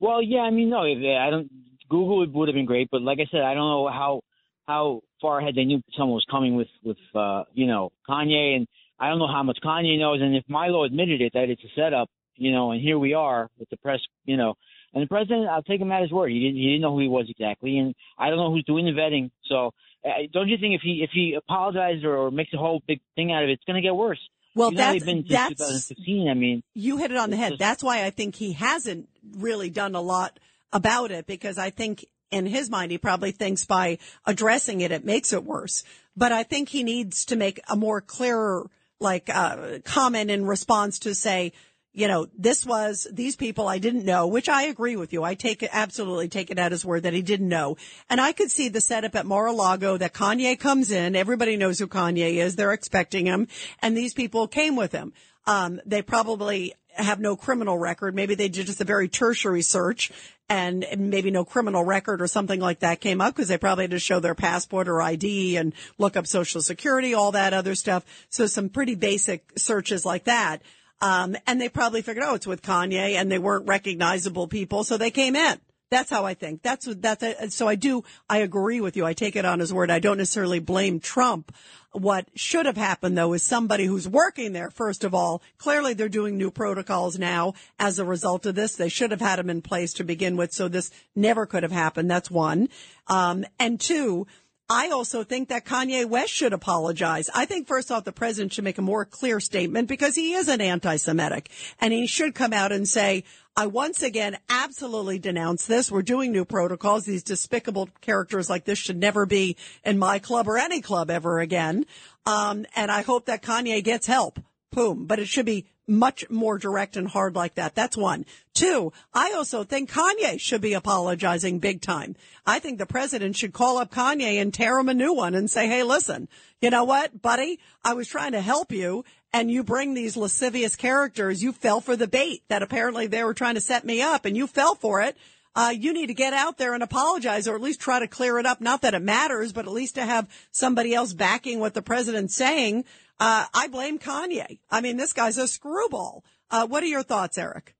[0.00, 1.48] Well, yeah, I mean, no, I don't.
[1.92, 4.22] Google would, would have been great, but like I said, I don't know how
[4.66, 8.66] how far ahead they knew someone was coming with with uh, you know Kanye, and
[8.98, 10.20] I don't know how much Kanye knows.
[10.22, 13.50] And if Milo admitted it that it's a setup, you know, and here we are
[13.58, 14.54] with the press, you know,
[14.94, 16.30] and the president, I'll take him at his word.
[16.32, 18.86] He didn't he didn't know who he was exactly, and I don't know who's doing
[18.86, 19.30] the vetting.
[19.50, 19.72] So,
[20.04, 23.00] uh, don't you think if he if he apologizes or, or makes a whole big
[23.16, 24.20] thing out of it, it's going to get worse?
[24.54, 26.28] Well, He's that's- that's- 2016.
[26.28, 27.54] I mean, You hit it on the head.
[27.58, 30.38] That's why I think he hasn't really done a lot
[30.72, 35.04] about it because I think in his mind, he probably thinks by addressing it, it
[35.04, 35.84] makes it worse.
[36.16, 38.70] But I think he needs to make a more clearer,
[39.00, 41.52] like, uh, comment in response to say,
[41.94, 45.22] you know, this was these people I didn't know, which I agree with you.
[45.22, 47.76] I take it, absolutely take it at his word that he didn't know.
[48.08, 51.14] And I could see the setup at Mar-a-Lago that Kanye comes in.
[51.14, 52.56] Everybody knows who Kanye is.
[52.56, 53.46] They're expecting him.
[53.80, 55.12] And these people came with him.
[55.46, 58.14] Um, they probably have no criminal record.
[58.14, 60.12] Maybe they did just a very tertiary search
[60.48, 63.92] and maybe no criminal record or something like that came up because they probably had
[63.92, 68.04] to show their passport or ID and look up social security, all that other stuff.
[68.28, 70.62] So some pretty basic searches like that.
[71.00, 74.84] Um, and they probably figured, oh, it's with Kanye and they weren't recognizable people.
[74.84, 75.58] So they came in.
[75.92, 76.62] That's how I think.
[76.62, 79.04] That's what, that's, a, so I do, I agree with you.
[79.04, 79.90] I take it on his word.
[79.90, 81.54] I don't necessarily blame Trump.
[81.90, 86.08] What should have happened though is somebody who's working there, first of all, clearly they're
[86.08, 88.74] doing new protocols now as a result of this.
[88.74, 90.54] They should have had them in place to begin with.
[90.54, 92.10] So this never could have happened.
[92.10, 92.70] That's one.
[93.08, 94.26] Um, and two,
[94.68, 97.28] I also think that Kanye West should apologize.
[97.34, 100.48] I think first off, the president should make a more clear statement because he is
[100.48, 101.50] an anti-Semitic
[101.80, 105.90] and he should come out and say, I once again absolutely denounce this.
[105.90, 107.04] We're doing new protocols.
[107.04, 111.38] These despicable characters like this should never be in my club or any club ever
[111.38, 111.84] again.
[112.24, 114.38] Um, and I hope that Kanye gets help.
[114.72, 115.06] Boom.
[115.06, 117.74] But it should be much more direct and hard like that.
[117.74, 118.24] That's one.
[118.54, 122.16] Two, I also think Kanye should be apologizing big time.
[122.46, 125.50] I think the president should call up Kanye and tear him a new one and
[125.50, 126.28] say, Hey, listen,
[126.60, 127.60] you know what, buddy?
[127.84, 131.42] I was trying to help you and you bring these lascivious characters.
[131.42, 134.36] You fell for the bait that apparently they were trying to set me up and
[134.36, 135.16] you fell for it.
[135.54, 138.38] Uh, you need to get out there and apologize or at least try to clear
[138.38, 138.60] it up.
[138.60, 142.34] Not that it matters, but at least to have somebody else backing what the president's
[142.34, 142.84] saying.
[143.22, 144.58] Uh, I blame Kanye.
[144.68, 146.24] I mean, this guy's a screwball.
[146.50, 147.76] Uh, what are your thoughts, Eric?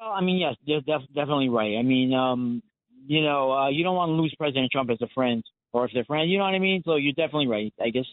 [0.00, 1.76] Well, I mean, yes, they're def- definitely right.
[1.76, 2.62] I mean, um,
[3.06, 5.42] you know, uh, you don't want to lose President Trump as a friend,
[5.74, 6.82] or if they're friends, you know what I mean.
[6.86, 7.74] So you're definitely right.
[7.78, 8.06] I guess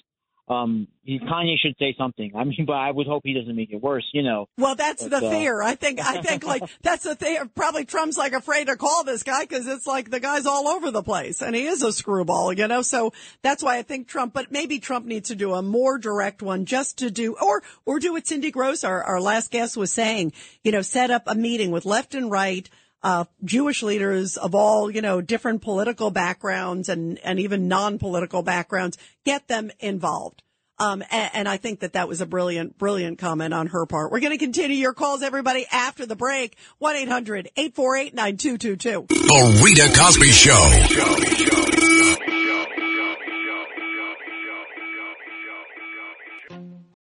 [0.49, 2.31] um, Kanye should say something.
[2.35, 4.07] I mean, but I would hope he doesn't make it worse.
[4.13, 4.47] You know.
[4.57, 5.61] Well, that's But, the uh, fear.
[5.61, 7.49] I think, I think like that's the thing.
[7.55, 10.91] Probably Trump's like afraid to call this guy because it's like the guy's all over
[10.91, 12.81] the place and he is a screwball, you know?
[12.81, 16.41] So that's why I think Trump, but maybe Trump needs to do a more direct
[16.41, 19.91] one just to do, or, or do what Cindy Grosz, our, our last guest was
[19.91, 20.33] saying,
[20.63, 22.69] you know, set up a meeting with left and right,
[23.03, 28.97] uh, Jewish leaders of all, you know, different political backgrounds and, and even non-political backgrounds,
[29.25, 30.43] get them involved.
[30.79, 34.11] Um, and, and I think that that was a brilliant, brilliant comment on her part.
[34.11, 36.55] We're going to continue your calls, everybody, after the break.
[36.81, 39.09] 1-800-848-9222.
[39.09, 40.69] The Rita Cosby Show.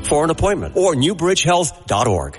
[0.00, 2.38] for an appointment or newbridgehealth.org.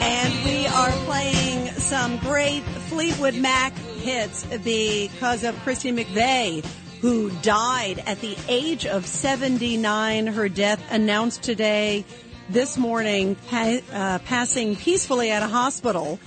[0.00, 6.64] And we are playing some great Fleetwood Mac hits because of Christy McVie,
[7.00, 10.26] who died at the age of 79.
[10.28, 12.04] Her death announced today,
[12.48, 16.18] this morning, pa- uh, passing peacefully at a hospital.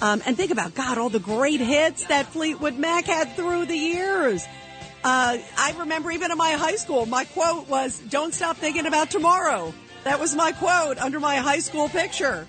[0.00, 3.76] Um, and think about, God, all the great hits that Fleetwood Mac had through the
[3.76, 4.44] years.
[5.02, 9.10] Uh, I remember even in my high school, my quote was, don't stop thinking about
[9.10, 9.74] tomorrow.
[10.04, 12.46] That was my quote under my high school picture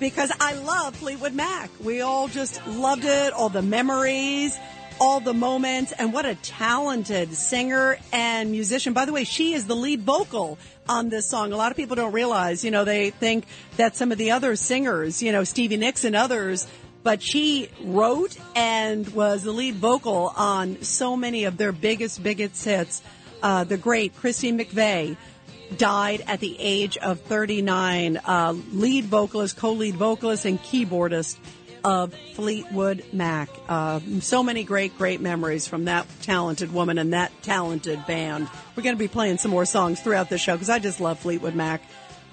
[0.00, 1.70] because I love Fleetwood Mac.
[1.80, 4.56] We all just loved it, all the memories,
[5.02, 8.92] all the moments, and what a talented singer and musician.
[8.92, 11.52] By the way, she is the lead vocal on this song.
[11.52, 13.46] A lot of people don't realize, you know, they think
[13.78, 16.68] that some of the other singers, you know, Stevie Nicks and others,
[17.02, 22.64] but she wrote and was the lead vocal on so many of their biggest, biggest
[22.64, 23.02] hits.
[23.42, 25.16] Uh, the great Christy McVie
[25.78, 28.18] died at the age of 39.
[28.18, 31.38] Uh, lead vocalist, co-lead vocalist, and keyboardist
[31.84, 33.48] of Fleetwood Mac.
[33.68, 38.48] Uh, so many great, great memories from that talented woman and that talented band.
[38.76, 41.18] We're going to be playing some more songs throughout the show because I just love
[41.18, 41.82] Fleetwood Mac.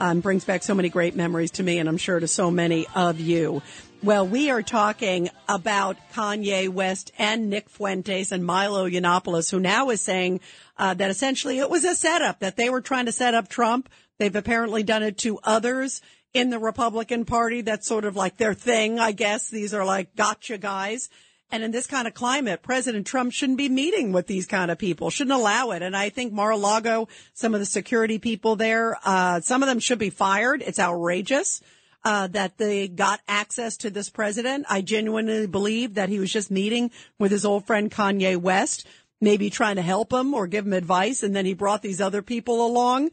[0.01, 2.87] Um, brings back so many great memories to me, and I'm sure to so many
[2.95, 3.61] of you.
[4.01, 9.89] Well, we are talking about Kanye West and Nick Fuentes and Milo Yiannopoulos, who now
[9.89, 10.39] is saying
[10.77, 13.89] uh, that essentially it was a setup, that they were trying to set up Trump.
[14.17, 16.01] They've apparently done it to others
[16.33, 17.61] in the Republican Party.
[17.61, 19.49] That's sort of like their thing, I guess.
[19.49, 21.09] These are like gotcha guys.
[21.51, 24.77] And in this kind of climate, President Trump shouldn't be meeting with these kind of
[24.77, 25.81] people, shouldn't allow it.
[25.81, 29.97] And I think Mar-a-Lago, some of the security people there, uh, some of them should
[29.97, 30.61] be fired.
[30.61, 31.61] It's outrageous.
[32.01, 34.65] Uh, that they got access to this president.
[34.69, 38.87] I genuinely believe that he was just meeting with his old friend Kanye West,
[39.19, 41.23] maybe trying to help him or give him advice.
[41.23, 43.09] And then he brought these other people along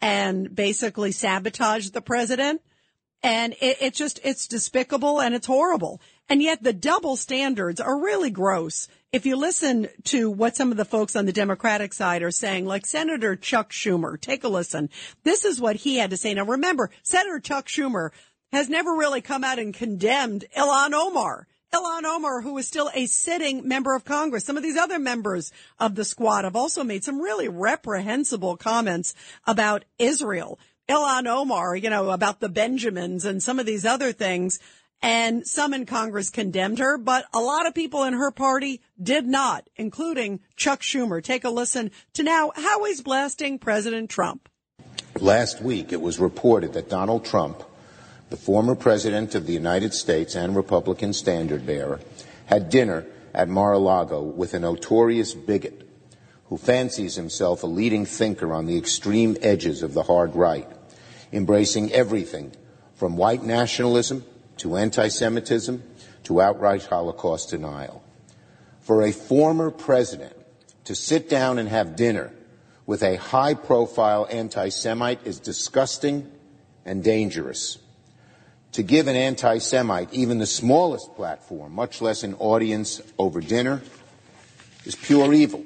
[0.00, 2.62] and basically sabotage the president.
[3.22, 6.00] And it, it's just, it's despicable and it's horrible.
[6.28, 8.88] And yet the double standards are really gross.
[9.10, 12.66] If you listen to what some of the folks on the Democratic side are saying,
[12.66, 14.90] like Senator Chuck Schumer, take a listen.
[15.24, 16.34] This is what he had to say.
[16.34, 18.10] Now remember, Senator Chuck Schumer
[18.52, 21.46] has never really come out and condemned Ilhan Omar.
[21.72, 24.44] Ilhan Omar, who is still a sitting member of Congress.
[24.44, 29.14] Some of these other members of the squad have also made some really reprehensible comments
[29.46, 30.58] about Israel.
[30.88, 34.58] Ilhan Omar, you know, about the Benjamins and some of these other things.
[35.00, 39.26] And some in Congress condemned her, but a lot of people in her party did
[39.26, 41.22] not, including Chuck Schumer.
[41.22, 44.48] Take a listen to now how he's blasting President Trump.
[45.20, 47.62] Last week, it was reported that Donald Trump
[48.30, 52.00] the former President of the United States and Republican standard bearer,
[52.46, 55.88] had dinner at Mar-a-Lago with a notorious bigot
[56.46, 60.66] who fancies himself a leading thinker on the extreme edges of the hard right,
[61.32, 62.52] embracing everything
[62.94, 64.24] from white nationalism
[64.56, 65.82] to anti-Semitism
[66.24, 68.02] to outright Holocaust denial.
[68.80, 70.34] For a former president
[70.84, 72.32] to sit down and have dinner
[72.86, 76.30] with a high-profile anti-Semite is disgusting
[76.86, 77.78] and dangerous
[78.72, 83.82] to give an anti Semite even the smallest platform, much less an audience over dinner,
[84.84, 85.64] is pure evil.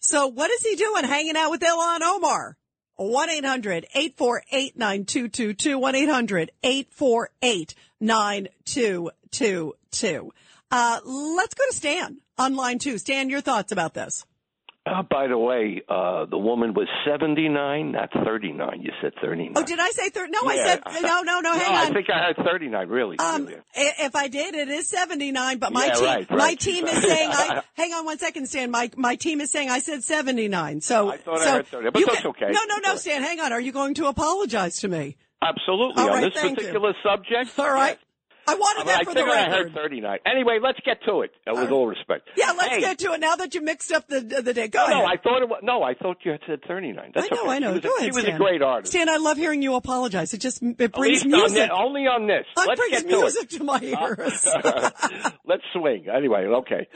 [0.00, 2.56] So, what is he doing hanging out with Ilhan Omar?
[2.96, 5.78] 1 800 848 9222.
[5.78, 10.32] 1 800 848 9222.
[10.70, 12.98] Uh, let's go to Stan on line two.
[12.98, 14.26] Stan, your thoughts about this?
[14.84, 18.80] Uh, by the way, uh, the woman was 79, not 39.
[18.82, 19.52] You said 39.
[19.54, 20.32] Oh, did I say 30?
[20.32, 21.90] No, I said, no, no, no, hang no, on.
[21.90, 23.16] I think I had 39, really.
[23.20, 26.86] Um, i- if I did, it is 79, but my Yeah, team, right, my team
[26.88, 30.02] is saying, I, hang on one second, Stan, my, my team is saying I said
[30.02, 30.80] 79.
[30.80, 32.50] So, I thought I so heard 30, but that's okay.
[32.50, 33.52] No, no, no, Stan, hang on.
[33.52, 35.16] Are you going to apologize to me?
[35.42, 36.02] Absolutely.
[36.02, 36.66] All on right, this thank you.
[36.66, 37.56] particular subject.
[37.56, 37.98] All right.
[38.52, 40.18] I wanted that I for think the I heard 39.
[40.26, 42.28] Anyway, let's get to it, uh, with all respect.
[42.36, 44.68] Yeah, let's Hey, get to it now that you mixed up the, the day.
[44.68, 44.96] Go no, ahead.
[44.98, 47.12] no, I thought it was, no, I thought you had said 39.
[47.14, 47.50] That's I know, okay.
[47.52, 47.68] I know.
[47.68, 48.34] He was, Go a, ahead, he was Stan.
[48.34, 48.92] a great artist.
[48.92, 50.34] Stan, I love hearing you apologize.
[50.34, 51.70] It just it brings least on music.
[51.72, 52.44] only on this.
[52.56, 53.58] It Let's brings get to music it.
[53.58, 54.46] to my ears.
[55.46, 56.06] Let's swing.
[56.14, 56.86] Anyway, okay.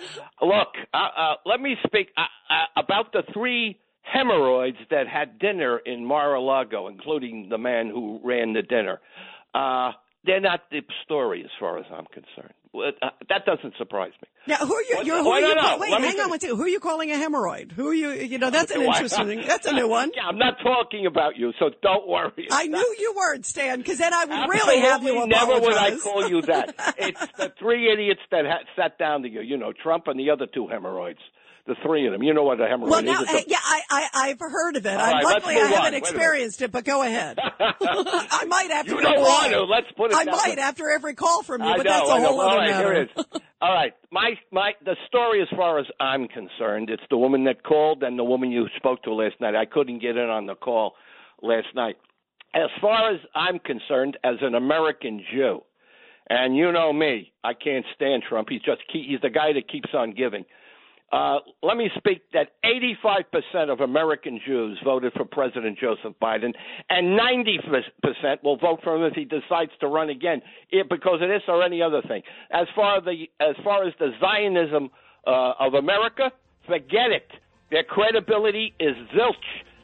[0.43, 5.79] Look, uh, uh, let me speak uh, uh, about the three hemorrhoids that had dinner
[5.79, 9.01] in Mar-a-Lago, including the man who ran the dinner.
[9.55, 9.93] Uh,
[10.27, 12.53] they're not the story as far as I'm concerned.
[12.75, 14.29] Uh, that doesn't surprise me.
[14.49, 14.97] Now, who are you?
[14.97, 15.47] What- who are you
[15.81, 16.57] wait, hang on one second.
[16.59, 17.73] Who are you calling a hemorrhoid?
[17.73, 18.11] Who are you?
[18.11, 19.43] You know, that's an interesting.
[19.47, 20.11] That's a new one.
[20.17, 22.49] Yeah, I'm not talking about you, so don't worry.
[22.51, 25.49] I knew you weren't, Stan, because then I would really have you apologize.
[25.49, 26.75] Never would I call you that.
[26.99, 29.41] it's the three idiots that ha- sat down to you.
[29.41, 31.19] You know, Trump and the other two hemorrhoids.
[31.67, 32.23] The three of them.
[32.23, 33.29] You know what a hemorrhoid Well, now, is?
[33.29, 34.91] Uh, yeah, I, I, I've heard of it.
[34.91, 35.99] I, right, luckily, I haven't minute.
[35.99, 37.39] experienced it, but go ahead.
[37.41, 39.65] I might after You don't want to.
[39.65, 40.63] Let's put it I might way.
[40.63, 42.71] after every call from you, I but know, that's a I whole All other right,
[42.71, 42.93] matter.
[42.95, 43.41] here it is.
[43.61, 47.65] All right, my my the story as far as I'm concerned, it's the woman that
[47.65, 49.57] called and the woman you spoke to last night.
[49.57, 50.95] I couldn't get in on the call
[51.43, 51.97] last night.
[52.55, 55.63] As far as I'm concerned, as an American Jew,
[56.31, 58.49] and you know me, I can't stand Trump.
[58.51, 60.45] He's just he's the guy that keeps on giving.
[61.13, 66.53] Uh, let me speak that 85% of American Jews voted for President Joseph Biden,
[66.91, 70.43] and 90% will vote for him if he decides to run again,
[70.91, 72.23] because of this or any other thing.
[72.51, 74.91] As far as the as far as the Zionism
[75.27, 76.33] uh, of America,
[76.67, 77.31] forget it.
[77.71, 79.35] Their credibility is zilch.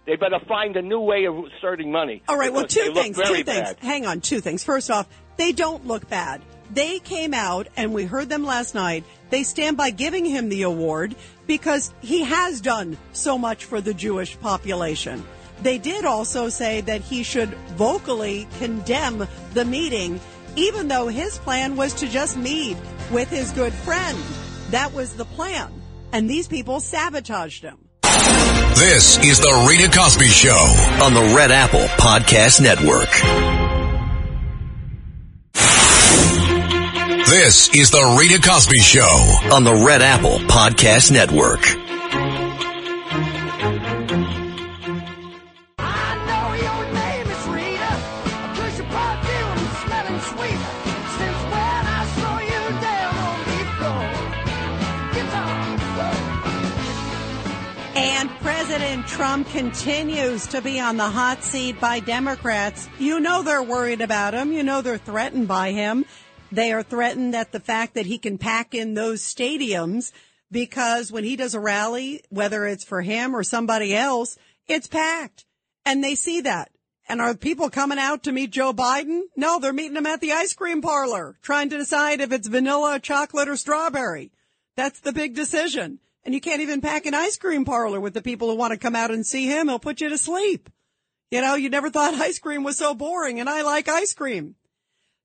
[0.06, 2.22] They better find a new way of starting money.
[2.28, 3.16] All right, well, two things.
[3.16, 3.46] Two things.
[3.46, 3.78] bad.
[3.80, 4.64] Hang on, two things.
[4.64, 5.06] First off,
[5.36, 6.42] they don't look bad.
[6.72, 9.04] They came out, and we heard them last night.
[9.28, 11.14] They stand by giving him the award
[11.46, 15.22] because he has done so much for the Jewish population.
[15.62, 20.18] They did also say that he should vocally condemn the meeting,
[20.56, 22.76] even though his plan was to just meet
[23.10, 24.18] with his good friend.
[24.70, 25.70] That was the plan.
[26.12, 27.78] And these people sabotaged him.
[28.02, 30.50] This is the Rita Cosby Show
[31.02, 33.61] on the Red Apple Podcast Network.
[37.32, 39.00] This is the Rita Cosby Show
[39.54, 41.66] on the Red Apple Podcast Network.
[57.94, 62.88] And President Trump continues to be on the hot seat by Democrats.
[62.98, 64.52] You know they're worried about him.
[64.52, 66.04] You know they're threatened by him.
[66.52, 70.12] They are threatened at the fact that he can pack in those stadiums
[70.50, 74.36] because when he does a rally, whether it's for him or somebody else,
[74.68, 75.46] it's packed.
[75.86, 76.70] And they see that.
[77.08, 79.22] And are people coming out to meet Joe Biden?
[79.34, 83.00] No, they're meeting him at the ice cream parlor, trying to decide if it's vanilla,
[83.00, 84.30] chocolate, or strawberry.
[84.76, 86.00] That's the big decision.
[86.22, 88.78] And you can't even pack an ice cream parlor with the people who want to
[88.78, 89.68] come out and see him.
[89.68, 90.68] He'll put you to sleep.
[91.30, 94.54] You know, you never thought ice cream was so boring and I like ice cream.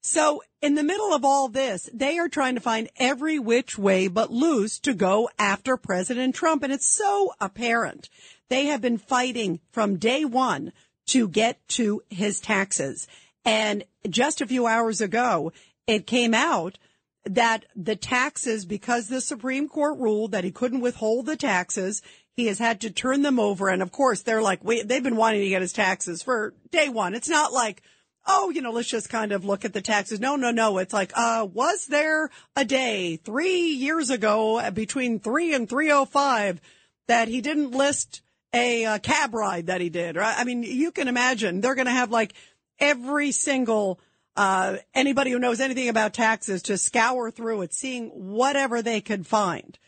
[0.02, 4.08] So in the middle of all this, they are trying to find every which way
[4.08, 6.64] but loose to go after President Trump.
[6.64, 8.10] And it's so apparent.
[8.50, 10.72] They have been fighting from day one
[11.08, 13.08] to get to his taxes.
[13.44, 15.52] And just a few hours ago,
[15.88, 16.78] it came out
[17.26, 22.02] that the taxes, because the Supreme Court ruled that he couldn't withhold the taxes,
[22.36, 23.68] he has had to turn them over.
[23.68, 26.88] And of course, they're like, wait, they've been wanting to get his taxes for day
[26.88, 27.16] one.
[27.16, 27.82] It's not like,
[28.28, 30.20] oh, you know, let's just kind of look at the taxes.
[30.20, 30.78] No, no, no.
[30.78, 36.62] It's like, uh, was there a day three years ago uh, between three and 305
[37.08, 38.22] that he didn't list
[38.54, 40.16] a uh, cab ride that he did?
[40.16, 40.36] Right?
[40.38, 42.34] I mean, you can imagine they're going to have like
[42.80, 44.00] every single
[44.36, 49.26] uh, anybody who knows anything about taxes to scour through it, seeing whatever they could
[49.26, 49.80] find.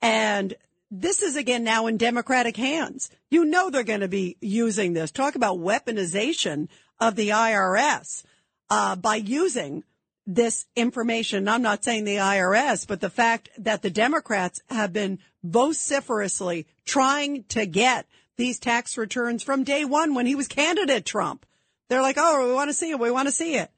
[0.00, 0.54] And
[0.90, 3.10] this is again now in Democratic hands.
[3.30, 5.10] You know they're going to be using this.
[5.10, 6.68] Talk about weaponization
[7.02, 8.22] of the IRS
[8.70, 9.82] uh, by using
[10.24, 11.48] this information.
[11.48, 17.42] I'm not saying the IRS, but the fact that the Democrats have been vociferously trying
[17.48, 21.44] to get these tax returns from day one when he was candidate Trump.
[21.88, 23.00] They're like, oh, we want to see it.
[23.00, 23.70] We want to see it.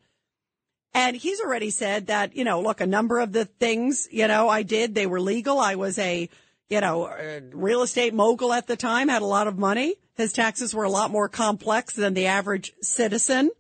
[0.93, 4.49] And he's already said that, you know, look, a number of the things, you know,
[4.49, 5.59] I did, they were legal.
[5.59, 6.29] I was a,
[6.69, 9.97] you know, uh, real estate mogul at the time, had a lot of money.
[10.17, 13.51] His taxes were a lot more complex than the average citizen.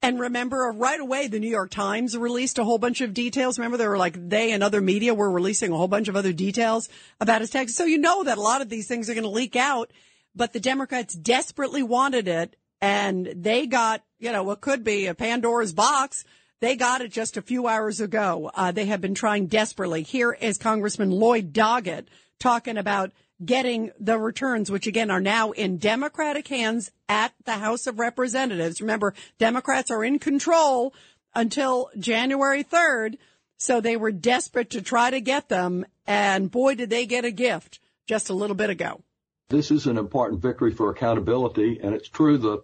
[0.00, 3.58] And remember, uh, right away, the New York Times released a whole bunch of details.
[3.58, 6.32] Remember, they were like, they and other media were releasing a whole bunch of other
[6.32, 6.88] details
[7.20, 7.76] about his taxes.
[7.76, 9.90] So you know that a lot of these things are going to leak out,
[10.36, 12.54] but the Democrats desperately wanted it.
[12.80, 16.24] And they got, you know, what could be a Pandora's box.
[16.60, 18.50] They got it just a few hours ago.
[18.54, 20.02] Uh, they have been trying desperately.
[20.02, 22.06] Here is Congressman Lloyd Doggett
[22.40, 23.12] talking about
[23.44, 28.80] getting the returns, which again are now in Democratic hands at the House of Representatives.
[28.80, 30.92] Remember, Democrats are in control
[31.34, 33.18] until January 3rd.
[33.58, 35.84] So they were desperate to try to get them.
[36.06, 39.02] And boy, did they get a gift just a little bit ago.
[39.50, 41.78] This is an important victory for accountability.
[41.82, 42.62] And it's true the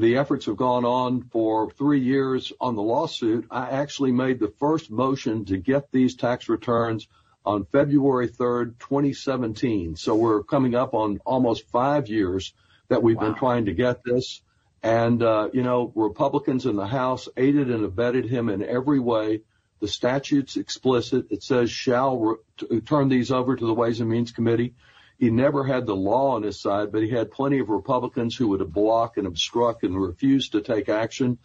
[0.00, 3.46] the efforts have gone on for three years on the lawsuit.
[3.50, 7.06] I actually made the first motion to get these tax returns
[7.44, 9.96] on February 3rd, 2017.
[9.96, 12.54] So we're coming up on almost five years
[12.88, 14.40] that we've been trying to get this.
[14.82, 19.42] And, uh, you know, Republicans in the House aided and abetted him in every way.
[19.80, 21.26] The statute's explicit.
[21.30, 24.74] It says shall re- turn these over to the Ways and Means Committee.
[25.20, 28.48] He never had the law on his side, but he had plenty of Republicans who
[28.48, 31.36] would block and obstruct and refuse to take action.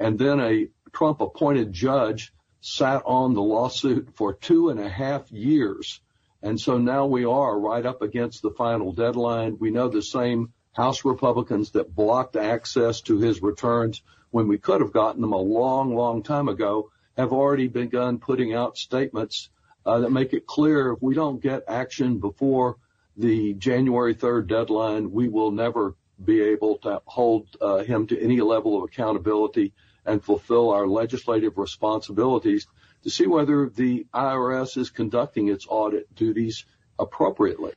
[0.00, 5.30] And then a Trump appointed judge sat on the lawsuit for two and a half
[5.30, 6.00] years.
[6.42, 9.58] And so now we are right up against the final deadline.
[9.60, 14.02] We know the same House Republicans that blocked access to his returns
[14.32, 18.54] when we could have gotten them a long, long time ago have already begun putting
[18.54, 19.50] out statements
[19.86, 22.76] uh, that make it clear if we don't get action before
[23.20, 25.94] the January 3rd deadline, we will never
[26.24, 29.72] be able to hold uh, him to any level of accountability
[30.04, 32.66] and fulfill our legislative responsibilities
[33.02, 36.64] to see whether the IRS is conducting its audit duties
[36.98, 37.72] appropriately.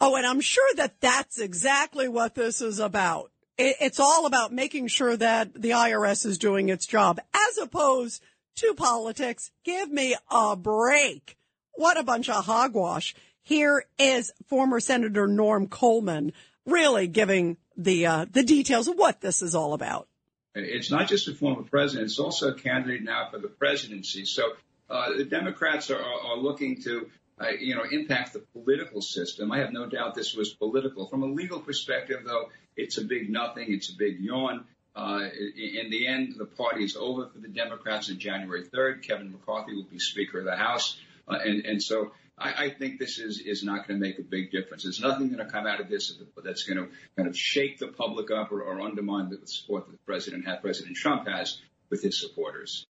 [0.00, 3.30] Oh, and I'm sure that that's exactly what this is about.
[3.58, 8.22] It's all about making sure that the IRS is doing its job as opposed
[8.56, 9.50] to politics.
[9.64, 11.36] Give me a break.
[11.74, 13.14] What a bunch of hogwash.
[13.42, 16.32] Here is former Senator Norm Coleman
[16.64, 20.08] really giving the uh, the details of what this is all about.
[20.54, 24.26] It's not just a former president; it's also a candidate now for the presidency.
[24.26, 24.52] So
[24.90, 27.08] uh, the Democrats are, are looking to,
[27.40, 29.50] uh, you know, impact the political system.
[29.50, 31.06] I have no doubt this was political.
[31.06, 33.72] From a legal perspective, though, it's a big nothing.
[33.72, 34.64] It's a big yawn.
[34.94, 35.20] Uh,
[35.56, 39.02] in the end, the party is over for the Democrats on January 3rd.
[39.02, 40.98] Kevin McCarthy will be Speaker of the House.
[41.26, 42.12] Uh, and, and so
[42.42, 44.82] I, I think this is, is not going to make a big difference.
[44.82, 46.12] There's nothing going to come out of this
[46.44, 50.04] that's going to kind of shake the public up or, or undermine the support that
[50.04, 52.86] president President Trump has with his supporters.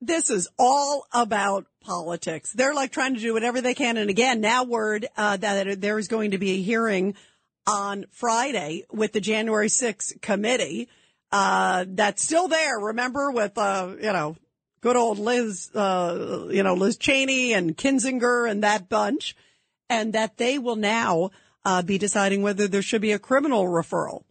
[0.00, 2.52] This is all about politics.
[2.52, 3.96] They're like trying to do whatever they can.
[3.96, 7.14] And again, now word uh, that there is going to be a hearing
[7.66, 10.88] on Friday with the January 6th committee.
[11.30, 12.78] Uh, that's still there.
[12.78, 14.36] Remember with, uh, you know,
[14.82, 19.34] good old Liz, uh, you know, Liz Cheney and Kinzinger and that bunch,
[19.88, 21.30] and that they will now
[21.64, 24.24] uh, be deciding whether there should be a criminal referral.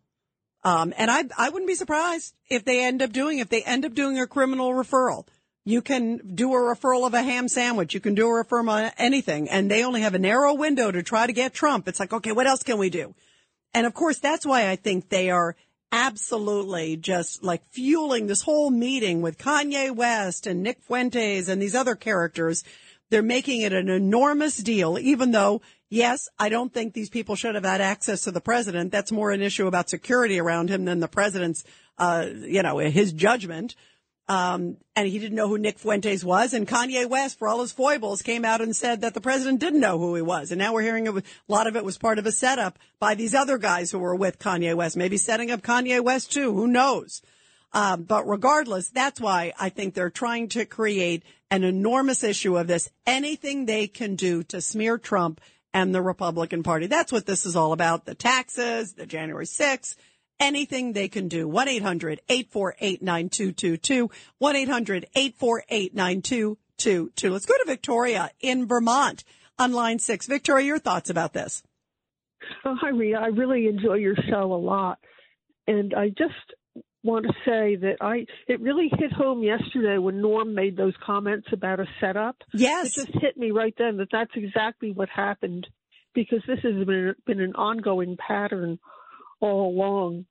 [0.63, 3.85] Um, and I, I wouldn't be surprised if they end up doing, if they end
[3.85, 5.25] up doing a criminal referral.
[5.63, 7.93] You can do a referral of a ham sandwich.
[7.93, 9.49] You can do a referral of anything.
[9.49, 11.87] And they only have a narrow window to try to get Trump.
[11.87, 13.13] It's like, okay, what else can we do?
[13.73, 15.55] And of course, that's why I think they are
[15.91, 21.75] absolutely just like fueling this whole meeting with Kanye West and Nick Fuentes and these
[21.75, 22.63] other characters.
[23.09, 27.55] They're making it an enormous deal, even though, yes, I don't think these people should
[27.55, 28.91] have had access to the president.
[28.91, 31.65] That's more an issue about security around him than the president's,
[31.97, 33.75] uh, you know, his judgment.
[34.32, 36.53] Um, and he didn't know who Nick Fuentes was.
[36.53, 39.82] And Kanye West, for all his foibles, came out and said that the president didn't
[39.82, 40.53] know who he was.
[40.53, 43.36] And now we're hearing a lot of it was part of a setup by these
[43.36, 46.53] other guys who were with Kanye West, maybe setting up Kanye West too.
[46.53, 47.21] Who knows?
[47.73, 52.67] Um, but regardless, that's why I think they're trying to create an enormous issue of
[52.67, 52.89] this.
[53.05, 55.41] Anything they can do to smear Trump
[55.73, 56.88] and the Republican Party.
[56.88, 58.05] That's what this is all about.
[58.05, 59.97] The taxes, the January 6th,
[60.41, 61.47] anything they can do.
[61.47, 64.11] 1-800-848-9222.
[64.41, 67.31] 1-800-848-9222.
[67.31, 69.23] Let's go to Victoria in Vermont
[69.57, 70.27] on line six.
[70.27, 71.63] Victoria, your thoughts about this?
[72.65, 73.19] Oh, hi, Rita.
[73.19, 74.99] I really enjoy your show a lot.
[75.67, 76.33] And I just
[77.03, 81.47] want to say that I it really hit home yesterday when Norm made those comments
[81.51, 82.35] about a setup.
[82.53, 85.67] Yes, it just hit me right then that that's exactly what happened
[86.13, 88.79] because this has been been an ongoing pattern
[89.39, 90.25] all along.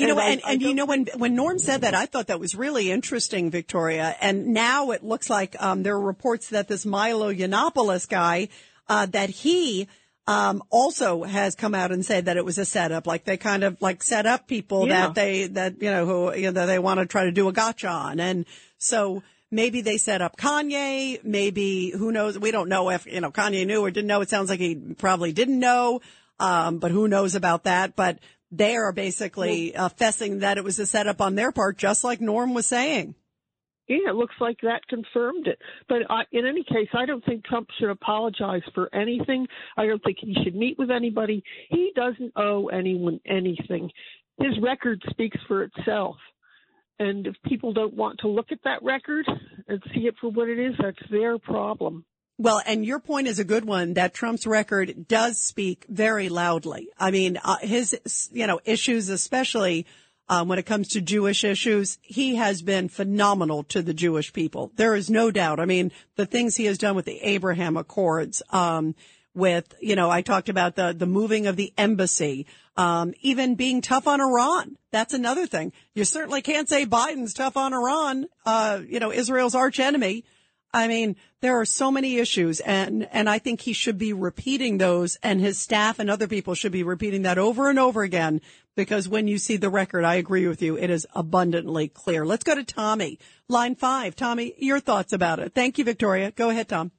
[0.00, 2.28] You know, And I- and, I you know, when, when Norm said that, I thought
[2.28, 4.16] that was really interesting, Victoria.
[4.20, 8.48] And now it looks like, um, there are reports that this Milo Yiannopoulos guy,
[8.88, 9.88] uh, that he,
[10.26, 13.06] um, also has come out and said that it was a setup.
[13.06, 15.06] Like they kind of like set up people Yeah.
[15.06, 17.48] that they, that, you know, who, you know, that they want to try to do
[17.48, 18.20] a gotcha on.
[18.20, 18.46] And
[18.78, 21.24] so maybe they set up Kanye.
[21.24, 22.38] Maybe who knows?
[22.38, 24.20] We don't know if, you know, Kanye knew or didn't know.
[24.20, 26.00] It sounds like he probably didn't know.
[26.38, 27.96] Um, but who knows about that?
[27.96, 28.18] But
[28.50, 32.20] they are basically uh, fessing that it was a setup on their part, just like
[32.20, 33.14] Norm was saying.
[33.86, 35.58] Yeah, it looks like that confirmed it.
[35.88, 39.48] But I, in any case, I don't think Trump should apologize for anything.
[39.76, 41.42] I don't think he should meet with anybody.
[41.70, 43.90] He doesn't owe anyone anything.
[44.38, 46.16] His record speaks for itself.
[47.00, 49.26] And if people don't want to look at that record
[49.66, 52.04] and see it for what it is, that's their problem.
[52.40, 56.88] Well, and your point is a good one that Trump's record does speak very loudly.
[56.98, 59.84] I mean, uh, his, you know, issues, especially
[60.26, 64.72] um, when it comes to Jewish issues, he has been phenomenal to the Jewish people.
[64.76, 65.60] There is no doubt.
[65.60, 68.94] I mean, the things he has done with the Abraham Accords, um,
[69.34, 73.82] with, you know, I talked about the, the moving of the embassy, um, even being
[73.82, 74.78] tough on Iran.
[74.92, 75.74] That's another thing.
[75.92, 80.24] You certainly can't say Biden's tough on Iran, uh, you know, Israel's arch enemy.
[80.72, 84.78] I mean, there are so many issues and, and I think he should be repeating
[84.78, 88.40] those and his staff and other people should be repeating that over and over again
[88.76, 90.76] because when you see the record, I agree with you.
[90.76, 92.24] It is abundantly clear.
[92.24, 93.18] Let's go to Tommy,
[93.48, 94.14] line five.
[94.14, 95.54] Tommy, your thoughts about it.
[95.54, 96.30] Thank you, Victoria.
[96.30, 96.92] Go ahead, Tom.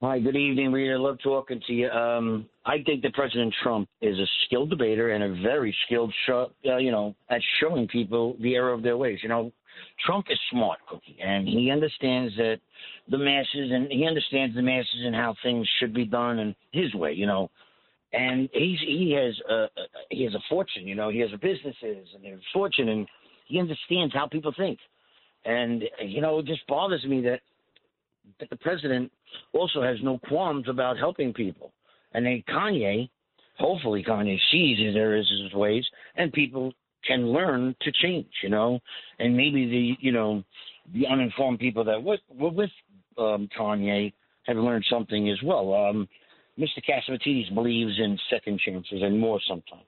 [0.00, 0.96] Hi, good evening, Rita.
[0.96, 1.88] Love talking to you.
[1.88, 6.52] Um, I think that President Trump is a skilled debater and a very skilled, show,
[6.64, 9.18] uh, you know, at showing people the error of their ways.
[9.24, 9.52] You know,
[10.04, 12.60] Trump is smart, Cookie, and he understands that
[13.10, 16.94] the masses, and he understands the masses and how things should be done and his
[16.94, 17.50] way, you know.
[18.12, 19.66] And he's he has a
[20.10, 21.10] he has a fortune, you know.
[21.10, 23.06] He has a businesses and a fortune, and
[23.46, 24.78] he understands how people think.
[25.44, 27.40] And you know, it just bothers me that
[28.40, 29.12] that the president
[29.52, 31.72] also has no qualms about helping people.
[32.12, 33.10] And then Kanye,
[33.58, 35.84] hopefully Kanye sees his his ways,
[36.16, 36.72] and people
[37.06, 38.80] can learn to change, you know.
[39.18, 40.42] And maybe the you know
[40.92, 42.70] the uninformed people that were, were with
[43.16, 44.12] um, Kanye
[44.46, 45.74] have learned something as well.
[45.74, 46.08] Um,
[46.58, 46.82] Mr.
[46.88, 49.84] Catsimatidis believes in second chances and more sometimes.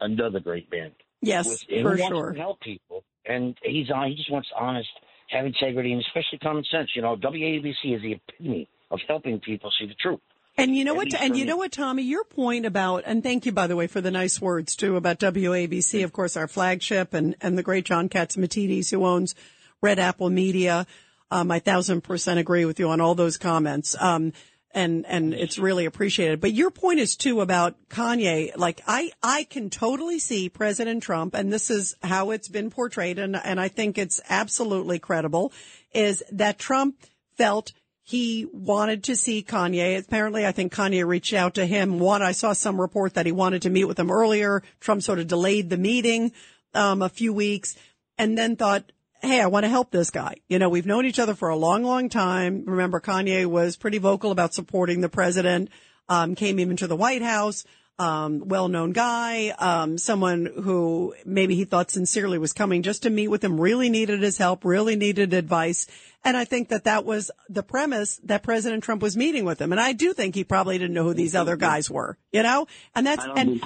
[0.00, 0.92] Another great band.
[1.22, 2.32] Yes, With- for sure.
[2.32, 4.10] to help people, and he's on.
[4.10, 4.88] He just wants honest,
[5.30, 6.90] have integrity, and especially common sense.
[6.94, 10.20] You know, WABC is the epitome of helping people see the truth.
[10.56, 11.12] And you know what?
[11.14, 12.04] And you know what, Tommy?
[12.04, 15.18] Your point about, and thank you, by the way, for the nice words too about
[15.18, 19.34] WABC, of course, our flagship, and and the great John Catsimatidis, who owns
[19.80, 20.86] Red Apple Media.
[21.30, 23.96] Um, I thousand percent agree with you on all those comments.
[24.00, 24.32] Um,
[24.74, 26.40] and and it's really appreciated.
[26.40, 28.56] But your point is too about Kanye.
[28.56, 33.18] Like I I can totally see President Trump, and this is how it's been portrayed,
[33.18, 35.52] and and I think it's absolutely credible,
[35.92, 36.96] is that Trump
[37.36, 37.72] felt
[38.06, 39.98] he wanted to see Kanye.
[39.98, 41.98] Apparently, I think Kanye reached out to him.
[41.98, 44.62] One, I saw some report that he wanted to meet with him earlier.
[44.78, 46.32] Trump sort of delayed the meeting
[46.74, 47.76] um, a few weeks,
[48.18, 48.92] and then thought,
[49.22, 51.56] "Hey, I want to help this guy." You know, we've known each other for a
[51.56, 52.64] long, long time.
[52.66, 55.70] Remember, Kanye was pretty vocal about supporting the president.
[56.06, 57.64] Um, came even to the White House.
[57.96, 63.28] Um, well-known guy, um, someone who maybe he thought sincerely was coming just to meet
[63.28, 65.86] with him, really needed his help, really needed advice.
[66.24, 69.70] And I think that that was the premise that President Trump was meeting with him.
[69.70, 72.66] And I do think he probably didn't know who these other guys were, you know?
[72.96, 73.62] And that's, and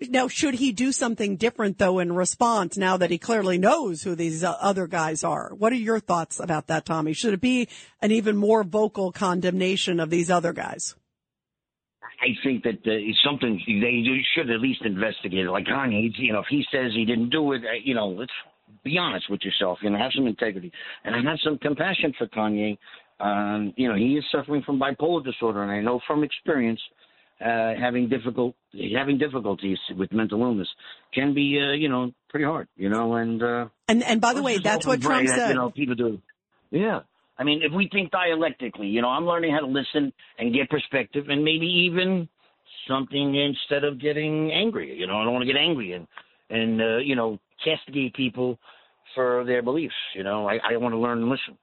[0.00, 4.16] now should he do something different though in response now that he clearly knows who
[4.16, 5.52] these uh, other guys are?
[5.56, 7.12] What are your thoughts about that, Tommy?
[7.12, 7.68] Should it be
[8.02, 10.96] an even more vocal condemnation of these other guys?
[12.24, 14.02] I think that uh, it's something they
[14.34, 15.46] should at least investigate.
[15.46, 18.32] Like Kanye, you know, if he says he didn't do it, uh, you know, let's
[18.82, 19.78] be honest with yourself.
[19.82, 20.72] You know, have some integrity
[21.04, 22.78] and I have some compassion for Kanye.
[23.20, 26.80] Um, you know, he is suffering from bipolar disorder, and I know from experience,
[27.40, 28.54] uh, having difficult
[28.96, 30.68] having difficulties with mental illness
[31.12, 32.68] can be, uh, you know, pretty hard.
[32.76, 35.48] You know, and uh, And and by the way, that's what Trump that, said.
[35.50, 36.20] You know, people do.
[36.70, 37.00] Yeah.
[37.38, 40.70] I mean, if we think dialectically, you know, I'm learning how to listen and get
[40.70, 42.28] perspective and maybe even
[42.88, 44.94] something instead of getting angry.
[44.96, 46.06] You know, I don't want to get angry and,
[46.50, 48.58] and uh, you know, castigate people
[49.14, 49.94] for their beliefs.
[50.14, 51.58] You know, I, I want to learn and listen.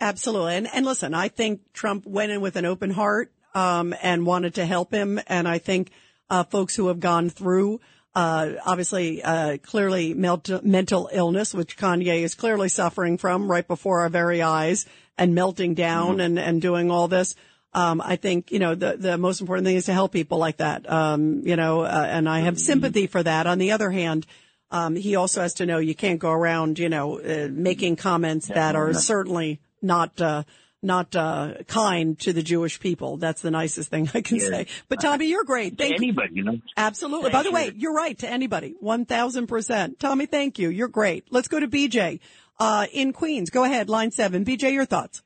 [0.00, 0.56] Absolutely.
[0.56, 4.54] And, and listen, I think Trump went in with an open heart, um, and wanted
[4.54, 5.20] to help him.
[5.26, 5.90] And I think,
[6.28, 7.80] uh, folks who have gone through,
[8.14, 14.00] uh, obviously, uh, clearly melt- mental illness, which Kanye is clearly suffering from right before
[14.00, 14.86] our very eyes
[15.18, 17.34] and melting down and, and doing all this.
[17.72, 20.58] Um, I think, you know, the, the most important thing is to help people like
[20.58, 20.88] that.
[20.90, 23.48] Um, you know, uh, and I have sympathy for that.
[23.48, 24.26] On the other hand,
[24.70, 28.46] um, he also has to know you can't go around, you know, uh, making comments
[28.46, 30.44] that are certainly not, uh,
[30.84, 33.16] not, uh, kind to the Jewish people.
[33.16, 34.48] That's the nicest thing I can Yeah.
[34.48, 34.66] say.
[34.88, 35.76] But Tommy, you're great.
[35.78, 35.96] Thank you.
[35.96, 36.58] Anybody, you know.
[36.76, 37.30] Absolutely.
[37.30, 37.72] By the Thank way, you.
[37.76, 38.74] you're right to anybody.
[38.80, 39.98] 1000%.
[39.98, 40.68] Tommy, thank you.
[40.68, 41.24] You're great.
[41.30, 42.20] Let's go to BJ,
[42.60, 43.50] uh, in Queens.
[43.50, 43.88] Go ahead.
[43.88, 44.44] Line seven.
[44.44, 45.22] BJ, your thoughts.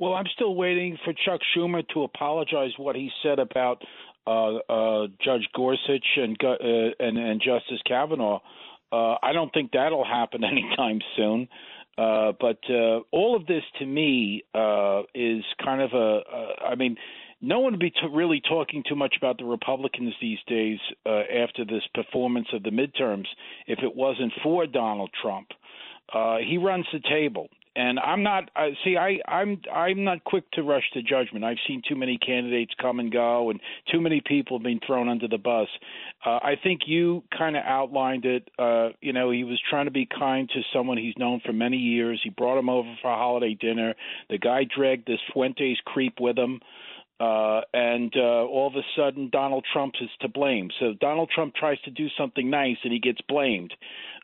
[0.00, 3.82] Well, I'm still waiting for Chuck Schumer to apologize what he said about
[4.26, 6.54] uh, uh, Judge Gorsuch and uh,
[7.00, 8.40] and, and Justice Kavanaugh.
[8.92, 11.48] Uh, I don't think that'll happen anytime soon.
[11.98, 16.20] Uh, but uh, all of this to me uh, is kind of a.
[16.64, 16.96] I mean,
[17.40, 21.22] no one would be t- really talking too much about the Republicans these days uh,
[21.42, 23.26] after this performance of the midterms
[23.66, 25.48] if it wasn't for Donald Trump.
[26.12, 28.50] Uh, he runs the table, and I'm not.
[28.56, 31.44] Uh, see, I, I'm I'm not quick to rush to judgment.
[31.44, 33.60] I've seen too many candidates come and go, and
[33.90, 35.68] too many people being thrown under the bus.
[36.26, 38.50] Uh, I think you kind of outlined it.
[38.58, 41.76] Uh, you know, he was trying to be kind to someone he's known for many
[41.76, 42.20] years.
[42.24, 43.94] He brought him over for a holiday dinner.
[44.28, 46.60] The guy dragged this Fuentes creep with him.
[47.20, 50.70] Uh, and uh, all of a sudden, Donald Trump is to blame.
[50.78, 53.74] So Donald Trump tries to do something nice, and he gets blamed.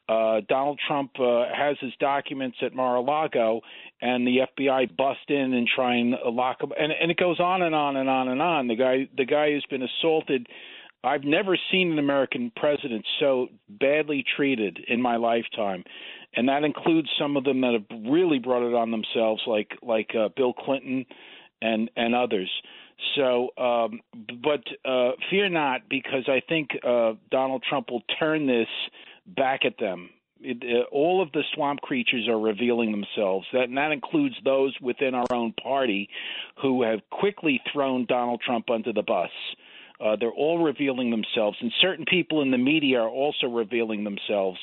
[0.08, 3.62] Uh, Donald Trump uh, has his documents at Mar-a-Lago,
[4.02, 6.72] and the FBI bust in and try and lock him.
[6.78, 8.68] And, and it goes on and on and on and on.
[8.68, 10.46] The guy, the guy has been assaulted.
[11.02, 15.84] I've never seen an American president so badly treated in my lifetime,
[16.34, 20.10] and that includes some of them that have really brought it on themselves, like like
[20.14, 21.06] uh, Bill Clinton
[21.62, 22.50] and and others.
[23.16, 24.00] So, um,
[24.42, 28.68] but uh, fear not, because I think uh, Donald Trump will turn this
[29.26, 30.10] back at them.
[30.40, 33.46] it, uh, all of the swamp creatures are revealing themselves.
[33.52, 36.08] That, and that includes those within our own party
[36.60, 39.30] who have quickly thrown Donald Trump under the bus.
[40.04, 44.58] Uh, they're all revealing themselves, and certain people in the media are also revealing themselves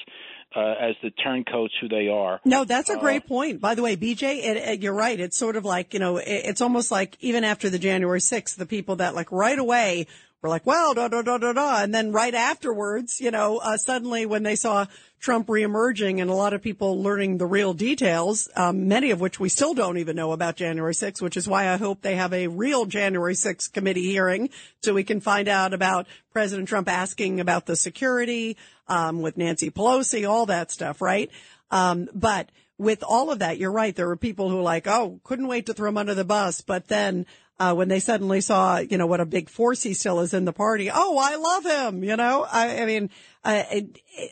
[0.53, 2.41] uh, as the turncoats who they are.
[2.43, 3.61] No, that's a Uh, great point.
[3.61, 5.17] By the way, BJ, it, it, you're right.
[5.17, 8.57] It's sort of like, you know, it, it's almost like even after the January 6th,
[8.57, 10.05] the people that like right away
[10.41, 11.83] were like, well, da, da, da, da, da.
[11.83, 14.87] And then right afterwards, you know, uh, suddenly when they saw
[15.19, 19.39] Trump reemerging and a lot of people learning the real details, um, many of which
[19.39, 22.33] we still don't even know about January 6th, which is why I hope they have
[22.33, 24.49] a real January 6th committee hearing
[24.81, 29.69] so we can find out about President Trump asking about the security, um, with Nancy
[29.69, 31.29] Pelosi, all that stuff, right?
[31.69, 32.49] Um, but
[32.81, 33.95] with all of that, you're right.
[33.95, 36.61] There were people who were like, oh, couldn't wait to throw him under the bus.
[36.61, 37.27] But then,
[37.61, 40.45] uh, when they suddenly saw, you know, what a big force he still is in
[40.45, 40.89] the party.
[40.91, 42.03] Oh, I love him.
[42.03, 43.11] You know, I, I mean,
[43.43, 43.63] uh,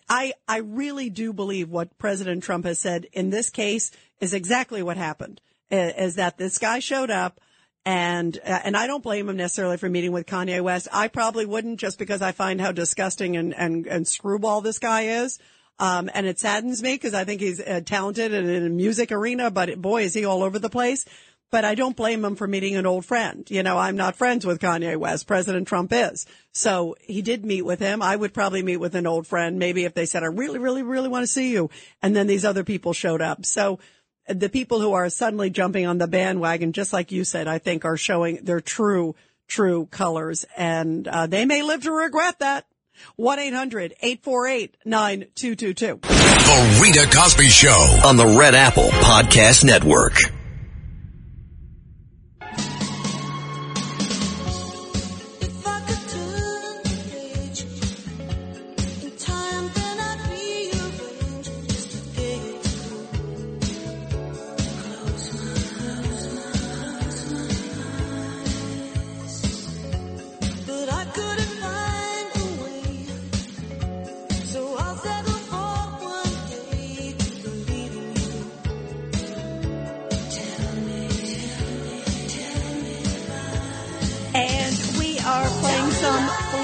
[0.09, 4.81] I, I really do believe what President Trump has said in this case is exactly
[4.81, 7.39] what happened is that this guy showed up
[7.85, 10.87] and, uh, and I don't blame him necessarily for meeting with Kanye West.
[10.91, 15.21] I probably wouldn't just because I find how disgusting and, and, and screwball this guy
[15.23, 15.37] is.
[15.77, 19.49] Um, and it saddens me because I think he's uh, talented in a music arena,
[19.49, 21.05] but boy, is he all over the place.
[21.51, 23.49] But I don't blame him for meeting an old friend.
[23.49, 25.25] You know, I'm not friends with Kanye West.
[25.25, 26.27] President Trump is.
[26.51, 28.03] So he did meet with him.
[28.03, 29.57] I would probably meet with an old friend.
[29.57, 31.71] Maybe if they said, I really, really, really want to see you.
[32.03, 33.45] And then these other people showed up.
[33.45, 33.79] So
[34.27, 37.83] the people who are suddenly jumping on the bandwagon, just like you said, I think
[37.83, 39.15] are showing their true,
[39.47, 40.45] true colors.
[40.55, 42.65] And uh, they may live to regret that.
[43.17, 46.01] 1-800-848-9222.
[46.01, 48.01] The Rita Cosby Show.
[48.05, 50.17] on the Red Apple Podcast Network.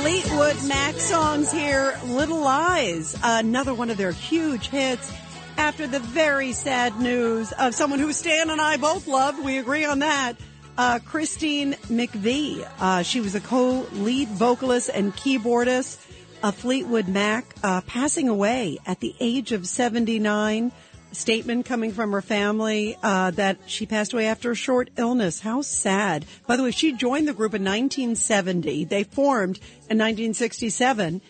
[0.05, 1.97] Fleetwood Mac songs here.
[2.05, 5.11] Little Lies, another one of their huge hits
[5.57, 9.43] after the very sad news of someone who Stan and I both loved.
[9.43, 10.33] We agree on that.
[10.77, 12.69] Uh, Christine McVie.
[12.79, 15.97] Uh, she was a co-lead vocalist and keyboardist
[16.43, 20.71] of Fleetwood Mac, uh, passing away at the age of 79
[21.15, 25.39] statement coming from her family uh, that she passed away after a short illness.
[25.39, 26.25] How sad.
[26.47, 28.85] By the way, she joined the group in 1970.
[28.85, 29.57] They formed
[29.89, 31.21] in 1967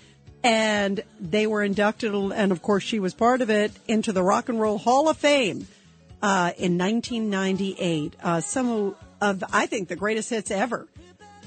[0.43, 4.47] and they were inducted, and of course she was part of it, into the Rock
[4.47, 5.67] and Roll Hall of Fame
[6.21, 8.15] uh, in 1998.
[8.21, 10.87] Uh, some of, of, I think, the greatest hits ever.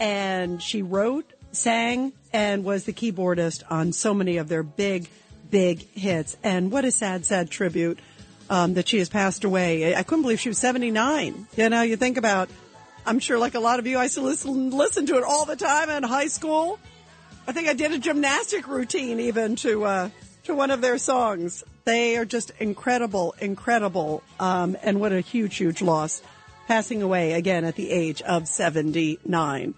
[0.00, 5.08] And she wrote, sang, and was the keyboardist on so many of their big,
[5.48, 6.36] big hits.
[6.42, 8.00] And what a sad, sad tribute
[8.50, 9.94] um, that she has passed away.
[9.94, 11.46] I couldn't believe she was 79.
[11.56, 12.48] You know, you think about,
[13.06, 15.44] I'm sure like a lot of you, I used to listen, listen to it all
[15.44, 16.78] the time in high school.
[17.46, 20.10] I think I did a gymnastic routine even to, uh,
[20.44, 21.64] to one of their songs.
[21.84, 24.22] They are just incredible, incredible.
[24.38, 26.22] Um, and what a huge, huge loss.
[26.66, 29.74] Passing away again at the age of 79.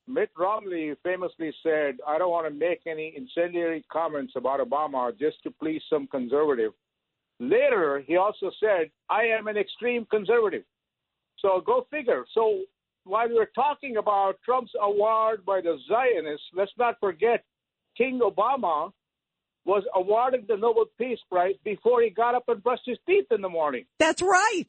[0.05, 5.41] Mitt Romney famously said, I don't want to make any incendiary comments about Obama just
[5.43, 6.73] to please some conservative.
[7.39, 10.63] Later, he also said, I am an extreme conservative.
[11.39, 12.25] So go figure.
[12.33, 12.63] So
[13.05, 17.43] while we're talking about Trump's award by the Zionists, let's not forget
[17.97, 18.91] King Obama
[19.65, 23.41] was awarded the Nobel Peace Prize before he got up and brushed his teeth in
[23.41, 23.85] the morning.
[23.97, 24.65] That's right.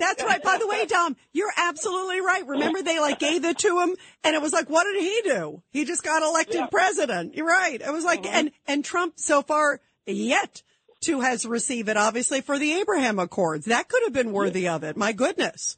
[0.00, 0.42] That's right.
[0.42, 2.46] By the way, Dom, you're absolutely right.
[2.46, 5.62] Remember they like gave it to him and it was like, what did he do?
[5.70, 7.34] He just got elected president.
[7.34, 7.80] You're right.
[7.80, 8.34] It was like, mm-hmm.
[8.34, 10.62] and, and Trump so far yet
[11.02, 13.66] to has received it obviously for the Abraham Accords.
[13.66, 14.96] That could have been worthy of it.
[14.96, 15.76] My goodness.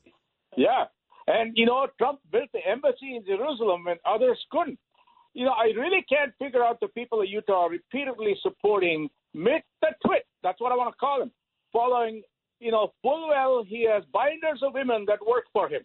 [0.57, 0.85] Yeah.
[1.27, 4.79] And, you know, Trump built the embassy in Jerusalem when others couldn't.
[5.35, 9.89] You know, I really can't figure out the people of Utah repeatedly supporting Mitt the
[10.05, 10.27] Twit.
[10.43, 11.31] That's what I want to call him.
[11.73, 12.23] Following
[12.61, 15.83] you know full well he has binders of women that work for him.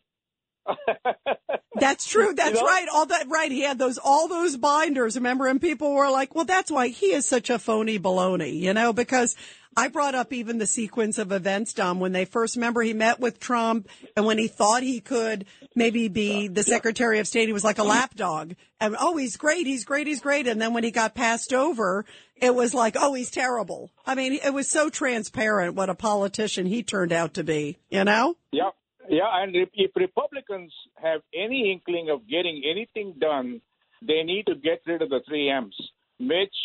[1.77, 2.33] That's true.
[2.33, 2.65] That's You know?
[2.65, 2.87] right.
[2.93, 3.51] All that right.
[3.51, 5.15] He had those all those binders.
[5.15, 8.73] Remember, and people were like, "Well, that's why he is such a phony baloney," you
[8.73, 9.35] know, because
[9.75, 13.19] I brought up even the sequence of events, Dom, when they first remember he met
[13.19, 15.45] with Trump, and when he thought he could
[15.75, 19.67] maybe be the Secretary of State, he was like a lapdog, and oh, he's great,
[19.67, 22.05] he's great, he's great, and then when he got passed over,
[22.37, 23.91] it was like, oh, he's terrible.
[24.05, 28.05] I mean, it was so transparent what a politician he turned out to be, you
[28.05, 28.37] know.
[28.53, 28.69] Yeah,
[29.09, 33.61] yeah, and if, if Republicans have any inkling of getting anything done,
[34.01, 35.75] they need to get rid of the three M's:
[36.19, 36.55] Mitch,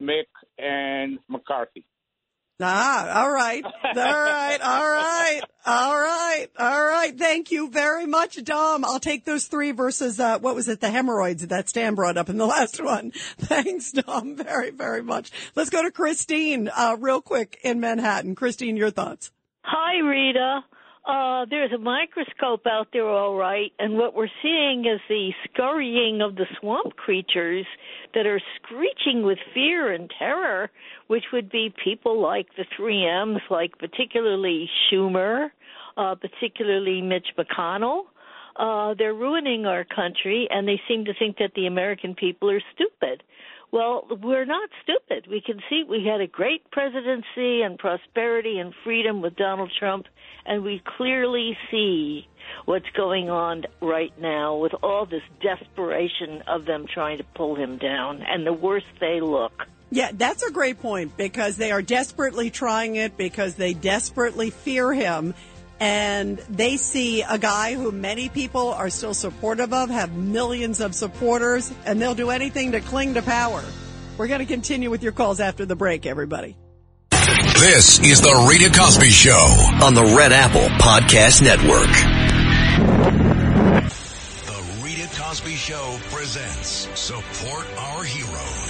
[0.00, 0.28] Mitt,
[0.58, 1.84] and McCarthy.
[2.58, 3.62] Ah, all right.
[3.64, 4.58] All right.
[4.62, 5.40] All right.
[5.66, 6.46] All right.
[6.58, 7.18] All right.
[7.18, 8.82] Thank you very much, Dom.
[8.82, 10.80] I'll take those three versus, uh, what was it?
[10.80, 13.10] The hemorrhoids that Stan brought up in the last one.
[13.10, 15.30] Thanks, Dom, very, very much.
[15.54, 18.34] Let's go to Christine, uh, real quick in Manhattan.
[18.34, 19.32] Christine, your thoughts.
[19.62, 20.60] Hi, Rita.
[21.06, 26.20] Uh, there's a microscope out there, all right, and what we're seeing is the scurrying
[26.20, 27.64] of the swamp creatures
[28.12, 30.68] that are screeching with fear and terror,
[31.06, 35.50] which would be people like the 3Ms, like particularly Schumer,
[35.96, 38.02] uh, particularly Mitch McConnell.
[38.56, 42.62] Uh, they're ruining our country, and they seem to think that the American people are
[42.74, 43.22] stupid.
[43.72, 45.26] Well, we're not stupid.
[45.28, 50.06] We can see we had a great presidency and prosperity and freedom with Donald Trump,
[50.44, 52.26] and we clearly see
[52.64, 57.76] what's going on right now with all this desperation of them trying to pull him
[57.76, 59.66] down, and the worse they look.
[59.90, 64.92] Yeah, that's a great point because they are desperately trying it because they desperately fear
[64.92, 65.34] him.
[65.78, 70.94] And they see a guy who many people are still supportive of, have millions of
[70.94, 73.62] supporters, and they'll do anything to cling to power.
[74.16, 76.56] We're going to continue with your calls after the break, everybody.
[77.10, 79.32] This is the Rita Cosby Show
[79.82, 81.90] on the Red Apple Podcast Network.
[84.46, 88.65] The Rita Cosby Show presents Support Our Heroes.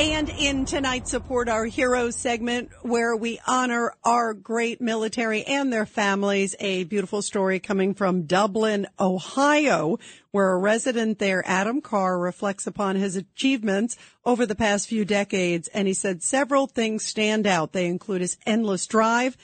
[0.00, 5.86] And in tonight's Support Our Heroes segment, where we honor our great military and their
[5.86, 9.98] families, a beautiful story coming from Dublin, Ohio,
[10.30, 15.66] where a resident there, Adam Carr, reflects upon his achievements over the past few decades.
[15.66, 17.72] And he said several things stand out.
[17.72, 19.36] They include his endless drive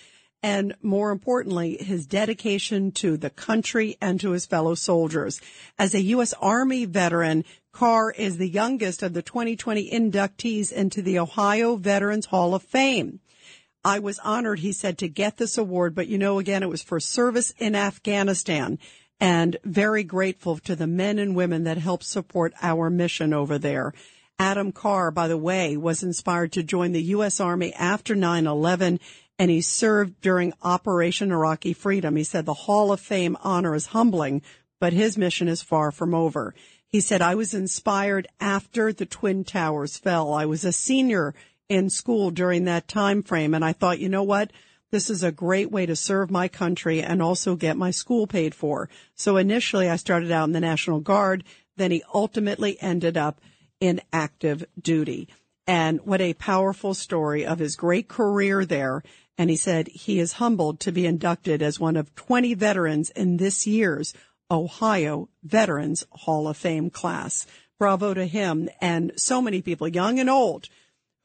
[0.45, 5.40] and more importantly, his dedication to the country and to his fellow soldiers.
[5.78, 6.34] As a U.S.
[6.34, 12.55] Army veteran, Carr is the youngest of the 2020 inductees into the Ohio Veterans Hall
[12.55, 13.20] of Fame.
[13.82, 16.82] I was honored, he said, to get this award, but you know, again, it was
[16.82, 18.78] for service in Afghanistan
[19.18, 23.95] and very grateful to the men and women that helped support our mission over there.
[24.38, 27.40] Adam Carr, by the way, was inspired to join the U.S.
[27.40, 28.99] Army after 9-11
[29.39, 32.16] and he served during Operation Iraqi Freedom.
[32.16, 34.43] He said the Hall of Fame honor is humbling,
[34.80, 36.55] but his mission is far from over.
[36.87, 40.32] He said, I was inspired after the Twin Towers fell.
[40.32, 41.35] I was a senior
[41.68, 44.53] in school during that time frame and I thought, you know what?
[44.91, 48.55] This is a great way to serve my country and also get my school paid
[48.55, 48.89] for.
[49.16, 51.43] So initially I started out in the National Guard.
[51.76, 53.41] Then he ultimately ended up
[53.80, 55.28] in active duty.
[55.66, 59.03] And what a powerful story of his great career there.
[59.37, 63.37] And he said he is humbled to be inducted as one of 20 veterans in
[63.37, 64.14] this year's
[64.51, 67.47] Ohio Veterans Hall of Fame class.
[67.78, 70.68] Bravo to him and so many people, young and old,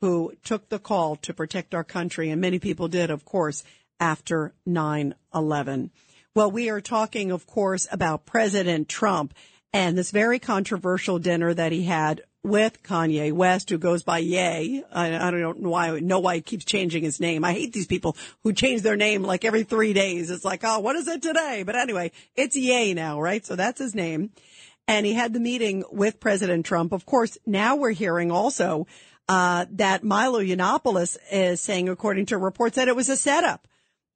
[0.01, 2.31] who took the call to protect our country.
[2.31, 3.63] And many people did, of course,
[3.99, 5.91] after 9-11.
[6.35, 9.33] Well, we are talking, of course, about President Trump
[9.73, 14.83] and this very controversial dinner that he had with Kanye West, who goes by Ye.
[14.91, 17.43] I, I don't know why, know why he keeps changing his name.
[17.43, 20.31] I hate these people who change their name like every three days.
[20.31, 21.63] It's like, oh, what is it today?
[21.65, 23.45] But anyway, it's Ye now, right?
[23.45, 24.31] So that's his name.
[24.87, 26.93] And he had the meeting with President Trump.
[26.93, 28.87] Of course, now we're hearing also,
[29.27, 33.67] uh, that Milo Yiannopoulos is saying, according to reports, that it was a setup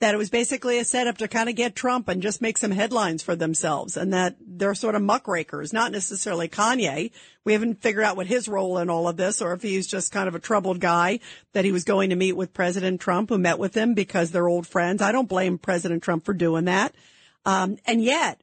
[0.03, 2.71] that it was basically a setup to kind of get Trump and just make some
[2.71, 7.09] headlines for themselves and that they're sort of muckrakers, not necessarily Kanye.
[7.45, 10.11] We haven't figured out what his role in all of this or if he's just
[10.11, 11.21] kind of a troubled guy
[11.53, 14.49] that he was going to meet with President Trump who met with him because they're
[14.49, 15.01] old friends.
[15.01, 16.93] I don't blame President Trump for doing that.
[17.45, 18.41] Um, and yet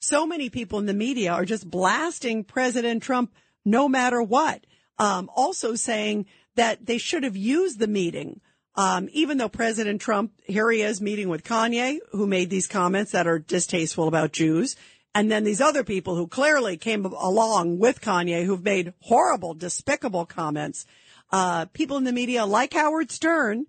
[0.00, 3.34] so many people in the media are just blasting President Trump
[3.66, 4.64] no matter what.
[4.98, 6.24] Um, also saying
[6.54, 8.40] that they should have used the meeting
[8.74, 13.12] um, even though President Trump, here he is meeting with Kanye, who made these comments
[13.12, 14.76] that are distasteful about Jews.
[15.14, 20.24] And then these other people who clearly came along with Kanye, who've made horrible, despicable
[20.24, 20.86] comments.
[21.32, 23.66] uh, people in the media like Howard Stern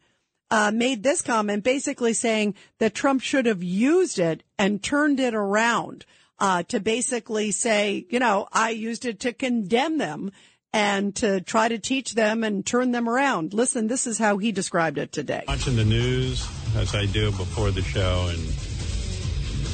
[0.51, 5.33] uh, made this comment basically saying that Trump should have used it and turned it
[5.33, 6.05] around
[6.39, 10.31] uh, to basically say, you know, I used it to condemn them
[10.73, 13.53] and to try to teach them and turn them around.
[13.53, 15.43] Listen, this is how he described it today.
[15.47, 18.41] Watching the news as I do before the show, and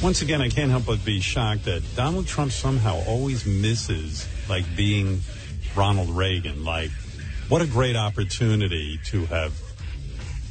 [0.02, 4.64] once again, I can't help but be shocked that Donald Trump somehow always misses like
[4.76, 5.20] being
[5.74, 6.64] Ronald Reagan.
[6.64, 6.90] Like,
[7.48, 9.58] what a great opportunity to have,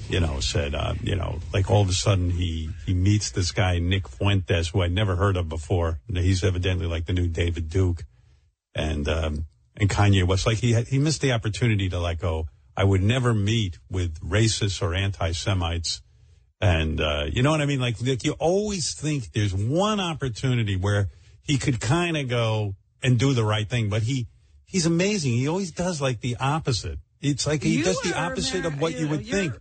[0.09, 3.51] you know, said, uh, you know, like all of a sudden he he meets this
[3.51, 5.99] guy Nick Fuentes, who I'd never heard of before.
[6.11, 8.03] He's evidently like the new David Duke,
[8.73, 9.45] and um,
[9.79, 10.45] and Kanye West.
[10.45, 12.47] Like he had, he missed the opportunity to like go.
[12.75, 16.01] I would never meet with racists or anti-Semites.
[16.61, 17.79] And, uh, you know what I mean?
[17.79, 21.09] Like, like you always think there's one opportunity where
[21.41, 24.27] he could kind of go and do the right thing, but he,
[24.65, 25.31] he's amazing.
[25.33, 26.99] He always does like the opposite.
[27.21, 29.53] It's like he You does the opposite of what you would think.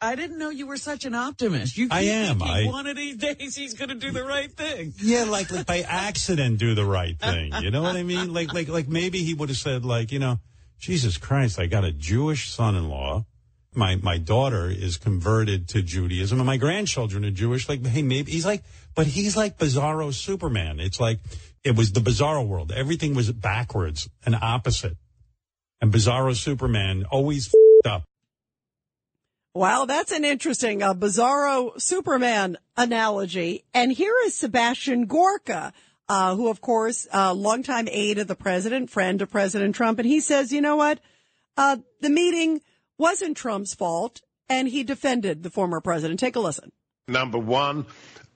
[0.00, 1.76] I didn't know you were such an optimist.
[1.78, 2.42] You I am.
[2.42, 4.92] I- one of these days he's going to do the right thing.
[4.98, 7.52] Yeah, like like by accident do the right thing.
[7.60, 8.32] You know what I mean?
[8.32, 10.40] Like like like maybe he would have said like, you know,
[10.78, 13.24] Jesus Christ, I got a Jewish son-in-law.
[13.74, 17.68] My my daughter is converted to Judaism and my grandchildren are Jewish.
[17.68, 18.62] Like, hey, maybe he's like
[18.94, 20.80] but he's like Bizarro Superman.
[20.80, 21.20] It's like
[21.64, 22.72] it was the bizarro world.
[22.72, 24.96] Everything was backwards and opposite.
[25.80, 27.52] And Bizarro Superman always
[27.84, 28.04] up.
[29.56, 33.64] Wow, that's an interesting uh, Bizarro Superman analogy.
[33.72, 35.72] And here is Sebastian Gorka,
[36.08, 40.08] uh, who, of course, uh, longtime aide of the president, friend of President Trump, and
[40.08, 40.98] he says, you know what,
[41.56, 42.62] uh, the meeting
[42.98, 46.18] wasn't Trump's fault, and he defended the former president.
[46.18, 46.72] Take a listen.
[47.06, 47.86] Number one,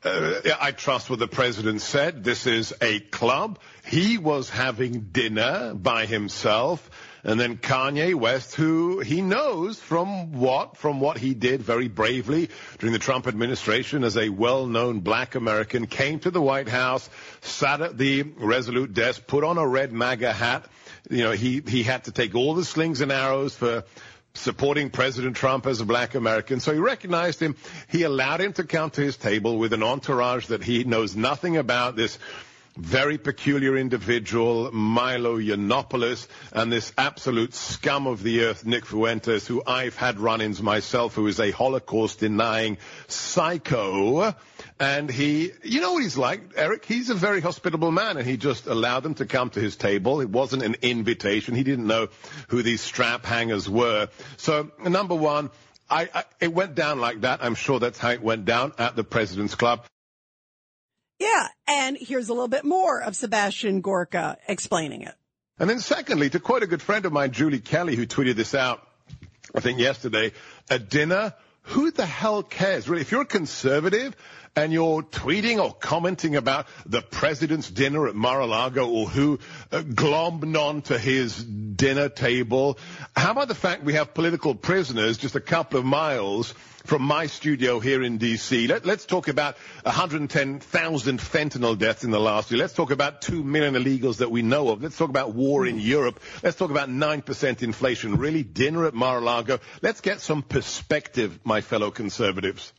[0.05, 2.23] uh, I trust what the president said.
[2.23, 3.59] This is a club.
[3.85, 6.89] He was having dinner by himself.
[7.25, 12.49] And then Kanye West, who he knows from what, from what he did very bravely
[12.79, 17.09] during the Trump administration as a well-known black American, came to the White House,
[17.41, 20.67] sat at the Resolute desk, put on a red MAGA hat.
[21.11, 23.85] You know, he, he had to take all the slings and arrows for
[24.35, 26.61] supporting President Trump as a black American.
[26.61, 27.57] So he recognized him.
[27.89, 31.57] He allowed him to come to his table with an entourage that he knows nothing
[31.57, 32.19] about, this
[32.79, 39.63] very peculiar individual, Milo Yiannopoulos, and this absolute scum of the earth, Nick Fuentes, who
[39.67, 42.79] I've had run-ins myself, who is a Holocaust-denying
[43.09, 44.35] psycho.
[44.79, 46.85] And he, you know what he's like, Eric?
[46.85, 50.21] He's a very hospitable man, and he just allowed them to come to his table.
[50.21, 51.57] It wasn't an invitation.
[51.57, 52.09] He didn't know
[52.47, 54.09] who these strap hangers were.
[54.37, 55.51] So, number one,
[55.91, 57.43] I, I, it went down like that.
[57.43, 59.85] I'm sure that's how it went down at the President's Club.
[61.19, 65.15] Yeah, and here's a little bit more of Sebastian Gorka explaining it.
[65.59, 68.55] And then secondly, to quote a good friend of mine, Julie Kelly, who tweeted this
[68.55, 68.87] out,
[69.55, 70.33] I think yesterday,
[70.71, 72.89] a dinner, who the hell cares?
[72.89, 74.15] Really, if you're a conservative
[74.59, 79.39] and you're tweeting or commenting about the president's dinner at Mar-a-Lago or who
[79.71, 82.77] uh, glommed on to his dinner table,
[83.15, 86.51] how about the fact we have political prisoners just a couple of miles
[86.85, 88.67] from my studio here in D.C.
[88.67, 92.59] Let, us talk about 110,000 fentanyl deaths in the last year.
[92.59, 94.83] Let's talk about 2 million illegals that we know of.
[94.83, 96.19] Let's talk about war in Europe.
[96.43, 98.17] Let's talk about 9% inflation.
[98.17, 99.61] Really, dinner at Mar-a-Lago.
[99.83, 102.73] Let's get some perspective, my fellow conservatives.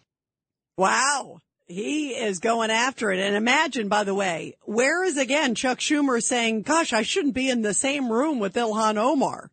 [0.75, 1.39] Wow.
[1.69, 3.19] He is going after it.
[3.19, 7.47] And imagine, by the way, where is again Chuck Schumer saying, gosh, I shouldn't be
[7.47, 9.51] in the same room with Ilhan Omar?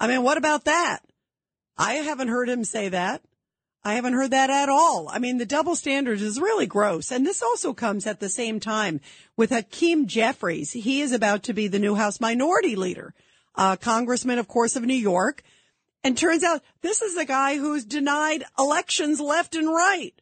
[0.00, 0.98] I mean, what about that?
[1.78, 3.22] I haven't heard him say that.
[3.84, 5.08] I haven't heard that at all.
[5.08, 7.12] I mean, the double standards is really gross.
[7.12, 9.00] And this also comes at the same time
[9.36, 10.72] with Hakeem Jeffries.
[10.72, 13.14] He is about to be the new House Minority Leader,
[13.54, 15.44] uh, Congressman, of course, of New York.
[16.02, 20.14] And turns out this is a guy who's denied elections left and right.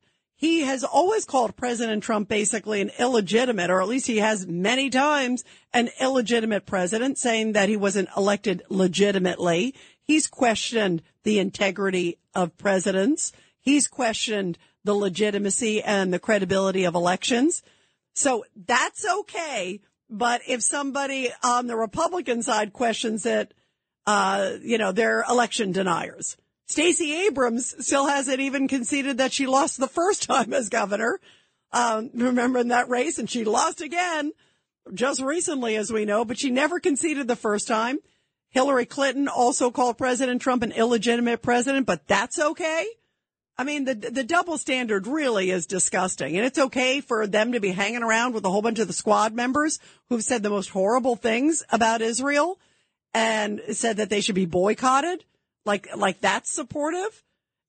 [0.42, 4.90] He has always called President Trump basically an illegitimate, or at least he has many
[4.90, 9.72] times an illegitimate president, saying that he wasn't elected legitimately.
[10.02, 13.30] He's questioned the integrity of presidents.
[13.60, 17.62] He's questioned the legitimacy and the credibility of elections.
[18.12, 19.78] So that's okay.
[20.10, 23.54] But if somebody on the Republican side questions it,
[24.08, 26.36] uh, you know, they're election deniers.
[26.66, 31.20] Stacey Abrams still hasn't even conceded that she lost the first time as governor.
[31.72, 34.32] Um, remember in that race and she lost again
[34.92, 37.98] just recently, as we know, but she never conceded the first time.
[38.50, 42.86] Hillary Clinton also called President Trump an illegitimate president, but that's okay.
[43.56, 46.36] I mean, the, the double standard really is disgusting.
[46.36, 48.92] And it's okay for them to be hanging around with a whole bunch of the
[48.92, 49.78] squad members
[50.08, 52.58] who've said the most horrible things about Israel
[53.14, 55.24] and said that they should be boycotted.
[55.64, 57.22] Like, like that's supportive?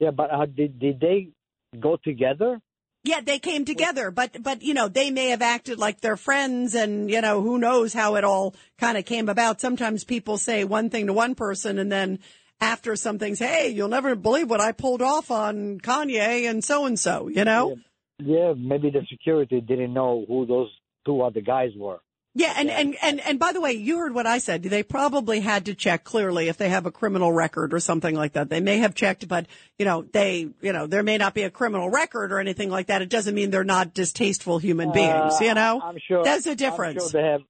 [0.00, 1.30] Yeah, but uh, did did they
[1.78, 2.60] go together?
[3.04, 6.74] Yeah, they came together, but, but, you know, they may have acted like they're friends
[6.74, 9.60] and, you know, who knows how it all kind of came about.
[9.60, 12.18] Sometimes people say one thing to one person and then
[12.62, 16.98] after something's, hey, you'll never believe what I pulled off on Kanye and so and
[16.98, 17.76] so, you know?
[18.18, 20.70] Yeah, maybe the security didn't know who those
[21.04, 22.00] two other guys were.
[22.36, 24.64] Yeah, and, and, and, and by the way, you heard what I said.
[24.64, 28.32] They probably had to check clearly if they have a criminal record or something like
[28.32, 28.50] that.
[28.50, 29.46] They may have checked, but,
[29.78, 32.88] you know, they, you know, there may not be a criminal record or anything like
[32.88, 33.02] that.
[33.02, 35.80] It doesn't mean they're not distasteful human beings, Uh, you know?
[35.80, 37.08] I'm sure There's a I'm difference.
[37.10, 37.42] sure they have.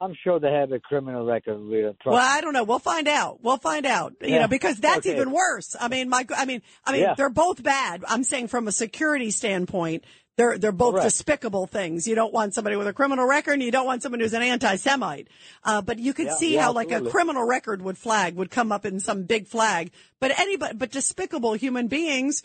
[0.00, 1.58] I'm sure they have a criminal record.
[2.06, 2.14] Well.
[2.14, 2.62] I don't know.
[2.62, 3.42] We'll find out.
[3.42, 4.14] We'll find out.
[4.20, 4.42] You Yeah.
[4.42, 5.16] know, because that's Okay.
[5.16, 5.74] even worse.
[5.80, 7.14] I mean, my, I mean, I mean, Yeah.
[7.16, 8.04] they're both bad.
[8.06, 10.04] I'm saying from a security standpoint,
[10.38, 11.04] they're they're both Correct.
[11.10, 12.06] despicable things.
[12.06, 14.42] You don't want somebody with a criminal record, and you don't want someone who's an
[14.42, 15.26] anti-Semite.
[15.64, 18.48] Uh, but you could Yeah, see yeah, how like a criminal record would flag would
[18.48, 19.90] come up in some big flag.
[20.20, 22.42] But anybody, but despicable human beings.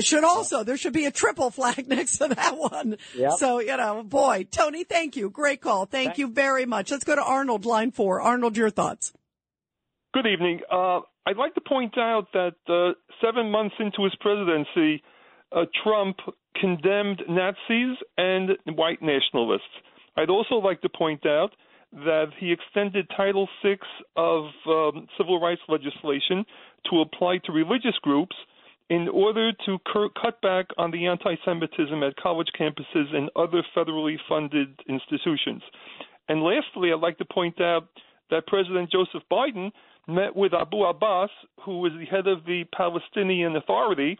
[0.00, 2.96] Should also, there should be a triple flag next to that one.
[3.14, 3.32] Yep.
[3.32, 5.28] So, you know, boy, Tony, thank you.
[5.28, 5.84] Great call.
[5.84, 6.90] Thank you very much.
[6.90, 8.18] Let's go to Arnold, line four.
[8.22, 9.12] Arnold, your thoughts.
[10.14, 10.60] Good evening.
[10.70, 15.02] Uh, I'd like to point out that uh, seven months into his presidency,
[15.54, 16.16] uh, Trump
[16.60, 19.62] condemned Nazis and white nationalists.
[20.16, 21.50] I'd also like to point out
[21.92, 23.76] that he extended Title VI
[24.16, 26.44] of um, civil rights legislation
[26.90, 28.34] to apply to religious groups
[28.88, 33.62] in order to cur- cut back on the anti Semitism at college campuses and other
[33.76, 35.62] federally funded institutions.
[36.28, 37.88] And lastly, I'd like to point out
[38.30, 39.70] that President Joseph Biden
[40.08, 41.30] met with Abu Abbas,
[41.64, 44.18] who is the head of the Palestinian Authority,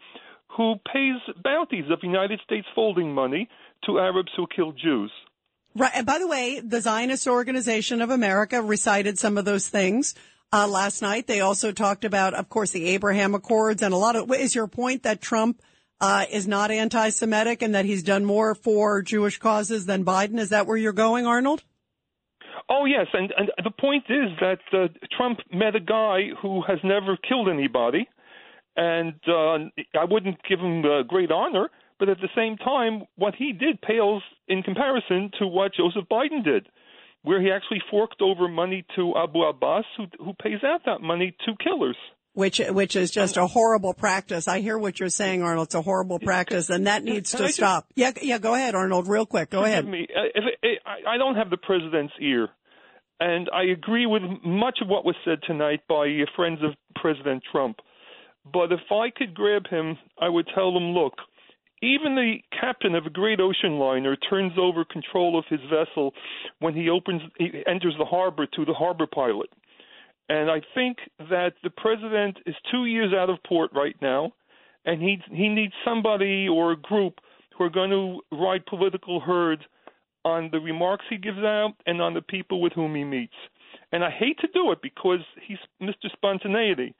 [0.55, 3.49] who pays bounties of United States folding money
[3.85, 5.11] to Arabs who kill Jews.
[5.75, 5.91] Right.
[5.95, 10.13] And by the way, the Zionist Organization of America recited some of those things
[10.51, 11.25] uh, last night.
[11.25, 14.31] They also talked about, of course, the Abraham Accords and a lot of.
[14.31, 15.61] Is your point that Trump
[15.99, 20.37] uh, is not anti-Semitic and that he's done more for Jewish causes than Biden?
[20.39, 21.63] Is that where you're going, Arnold?
[22.69, 26.77] Oh yes, and and the point is that uh, Trump met a guy who has
[26.83, 28.07] never killed anybody,
[28.75, 29.55] and uh,
[29.99, 31.69] I wouldn't give him uh, great honor,
[31.99, 36.43] but at the same time, what he did pales in comparison to what Joseph Biden
[36.43, 36.67] did,
[37.21, 41.35] where he actually forked over money to Abu Abbas, who who pays out that money
[41.45, 41.97] to killers.
[42.35, 44.47] Which which is just a horrible practice.
[44.47, 45.67] I hear what you're saying, Arnold.
[45.67, 47.85] It's a horrible practice, and that needs to just- stop.
[47.95, 48.39] Yeah, yeah.
[48.39, 49.07] Go ahead, Arnold.
[49.07, 49.51] Real quick.
[49.51, 49.87] Go ahead.
[49.87, 50.07] Me.
[50.09, 50.67] Uh,
[51.07, 52.49] I don't have the president's ear,
[53.19, 57.77] and I agree with much of what was said tonight by friends of President Trump.
[58.51, 61.13] But if I could grab him, I would tell him, look,
[61.81, 66.13] even the captain of a great ocean liner turns over control of his vessel
[66.59, 69.49] when he opens, he enters the harbor to the harbor pilot.
[70.29, 74.31] And I think that the president is two years out of port right now,
[74.85, 77.19] and he he needs somebody or a group
[77.57, 79.65] who are going to ride political herd
[80.25, 83.33] on the remarks he gives out and on the people with whom he meets.
[83.91, 86.09] And I hate to do it because he's Mr.
[86.13, 86.95] Spontaneity,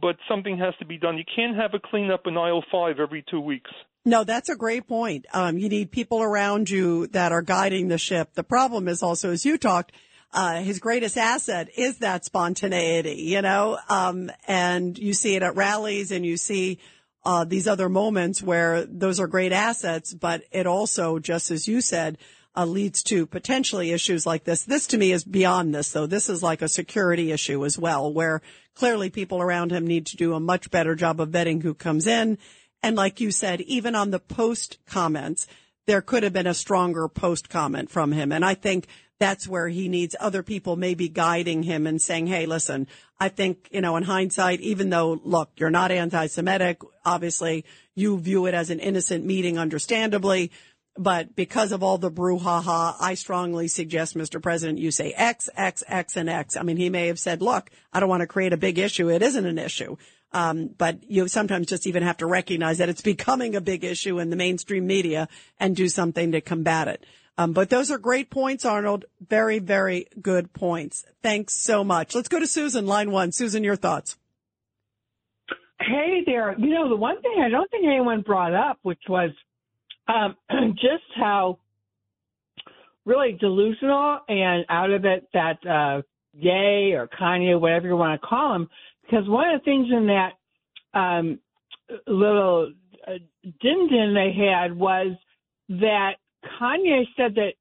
[0.00, 1.18] but something has to be done.
[1.18, 3.70] You can't have a cleanup in aisle five every two weeks.
[4.04, 5.26] No, that's a great point.
[5.34, 8.34] Um, you need people around you that are guiding the ship.
[8.34, 9.92] The problem is also, as you talked,
[10.32, 15.56] uh, his greatest asset is that spontaneity, you know, um, and you see it at
[15.56, 16.78] rallies and you see,
[17.24, 21.80] uh, these other moments where those are great assets, but it also, just as you
[21.80, 22.16] said,
[22.58, 24.64] uh, leads to potentially issues like this.
[24.64, 26.06] This to me is beyond this though.
[26.06, 28.42] This is like a security issue as well, where
[28.74, 32.08] clearly people around him need to do a much better job of vetting who comes
[32.08, 32.36] in.
[32.82, 35.46] And like you said, even on the post comments,
[35.86, 38.32] there could have been a stronger post comment from him.
[38.32, 38.88] And I think
[39.20, 42.88] that's where he needs other people maybe guiding him and saying, Hey, listen,
[43.20, 47.64] I think, you know, in hindsight, even though, look, you're not anti-Semitic, obviously
[47.98, 50.52] you view it as an innocent meeting, understandably.
[50.98, 54.42] But because of all the brouhaha, I strongly suggest, Mr.
[54.42, 56.56] President, you say X, X, X, and X.
[56.56, 59.08] I mean, he may have said, look, I don't want to create a big issue.
[59.08, 59.96] It isn't an issue.
[60.32, 64.18] Um, but you sometimes just even have to recognize that it's becoming a big issue
[64.18, 65.28] in the mainstream media
[65.60, 67.06] and do something to combat it.
[67.38, 69.04] Um, but those are great points, Arnold.
[69.24, 71.04] Very, very good points.
[71.22, 72.16] Thanks so much.
[72.16, 73.30] Let's go to Susan, line one.
[73.30, 74.16] Susan, your thoughts.
[75.80, 76.58] Hey there.
[76.58, 79.30] You know, the one thing I don't think anyone brought up, which was
[80.08, 80.36] um,
[80.74, 81.58] just how
[83.04, 86.02] really delusional and out of it that uh,
[86.34, 88.68] Ye or Kanye, whatever you want to call him,
[89.02, 91.38] because one of the things in that um,
[92.06, 92.72] little
[93.06, 93.12] uh,
[93.60, 95.16] din din they had was
[95.68, 96.12] that
[96.60, 97.52] Kanye said that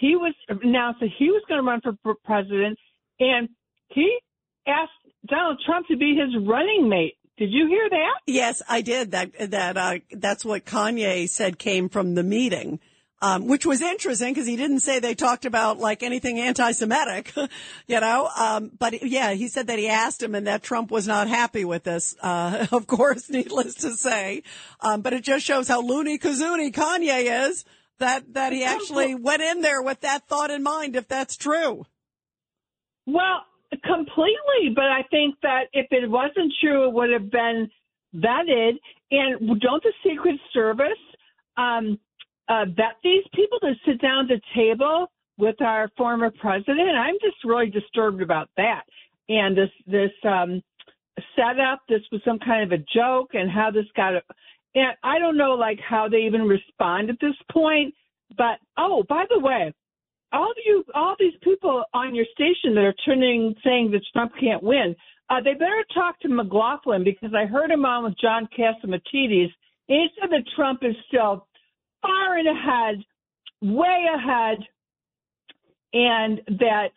[0.00, 2.78] he was announced that he was going to run for president,
[3.20, 3.48] and
[3.88, 4.18] he
[4.66, 4.90] asked
[5.26, 7.16] Donald Trump to be his running mate.
[7.38, 8.20] Did you hear that?
[8.26, 9.12] Yes, I did.
[9.12, 12.80] That that uh, that's what Kanye said came from the meeting.
[13.22, 17.32] Um, which was interesting because he didn't say they talked about like anything anti-Semitic,
[17.86, 18.28] you know.
[18.36, 21.64] Um, but yeah, he said that he asked him and that Trump was not happy
[21.64, 22.16] with this.
[22.20, 24.42] Uh, of course, needless to say.
[24.80, 27.64] Um, but it just shows how loony kazoonie Kanye is
[28.00, 30.96] that that he actually went in there with that thought in mind.
[30.96, 31.86] If that's true.
[33.06, 33.42] Well,
[33.84, 34.72] completely.
[34.74, 37.70] But I think that if it wasn't true, it would have been
[38.14, 38.72] vetted.
[39.10, 40.92] And don't the Secret Service
[41.56, 41.98] um,
[42.48, 46.96] uh, vet these people to sit down at the table with our former president?
[46.96, 48.82] I'm just really disturbed about that.
[49.28, 50.62] And this this um,
[51.36, 54.14] setup, this was some kind of a joke, and how this got.
[54.74, 57.94] And I don't know, like how they even respond at this point.
[58.36, 59.72] But oh, by the way,
[60.32, 64.32] all of you, all these people on your station that are turning saying that Trump
[64.40, 64.94] can't win,
[65.30, 69.50] uh, they better talk to McLaughlin because I heard him on with John Catsimatidis.
[69.88, 71.46] And he said that Trump is still
[72.00, 73.04] far and ahead,
[73.60, 74.58] way ahead,
[75.92, 76.92] and that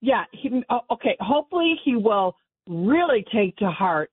[0.00, 1.16] yeah, he, oh, okay.
[1.20, 2.36] Hopefully, he will
[2.66, 4.10] really take to heart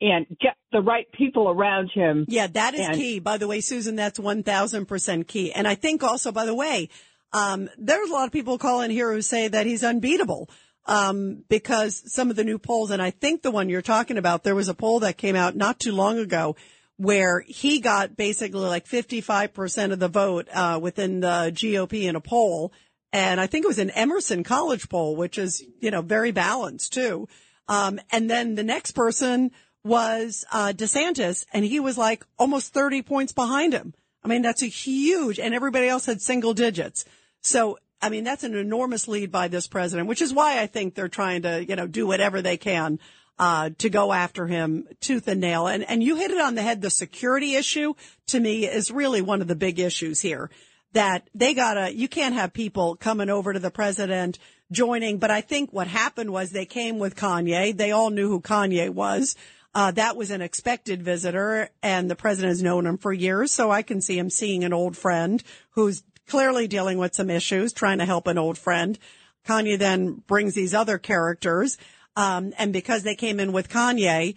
[0.00, 2.26] and get the right people around him.
[2.28, 3.18] Yeah, that is and, key.
[3.18, 5.52] By the way, Susan, that's 1000% key.
[5.52, 6.90] And I think also, by the way,
[7.36, 10.48] um, there's a lot of people calling here who say that he's unbeatable.
[10.86, 14.44] Um, because some of the new polls, and I think the one you're talking about,
[14.44, 16.54] there was a poll that came out not too long ago
[16.96, 22.20] where he got basically like 55% of the vote, uh, within the GOP in a
[22.20, 22.72] poll.
[23.12, 26.92] And I think it was an Emerson college poll, which is, you know, very balanced
[26.92, 27.28] too.
[27.68, 29.50] Um, and then the next person
[29.84, 33.92] was uh, DeSantis, and he was like almost 30 points behind him.
[34.22, 37.04] I mean, that's a huge, and everybody else had single digits.
[37.46, 40.94] So, I mean, that's an enormous lead by this president, which is why I think
[40.94, 42.98] they're trying to, you know, do whatever they can
[43.38, 45.66] uh, to go after him tooth and nail.
[45.66, 46.82] And and you hit it on the head.
[46.82, 47.94] The security issue
[48.28, 50.50] to me is really one of the big issues here.
[50.92, 54.38] That they gotta, you can't have people coming over to the president
[54.72, 55.18] joining.
[55.18, 57.76] But I think what happened was they came with Kanye.
[57.76, 59.36] They all knew who Kanye was.
[59.74, 63.52] Uh, that was an expected visitor and the president has known him for years.
[63.52, 65.42] So I can see him seeing an old friend
[65.72, 68.98] who's clearly dealing with some issues, trying to help an old friend.
[69.46, 71.78] Kanye then brings these other characters.
[72.16, 74.34] Um, and because they came in with Kanye,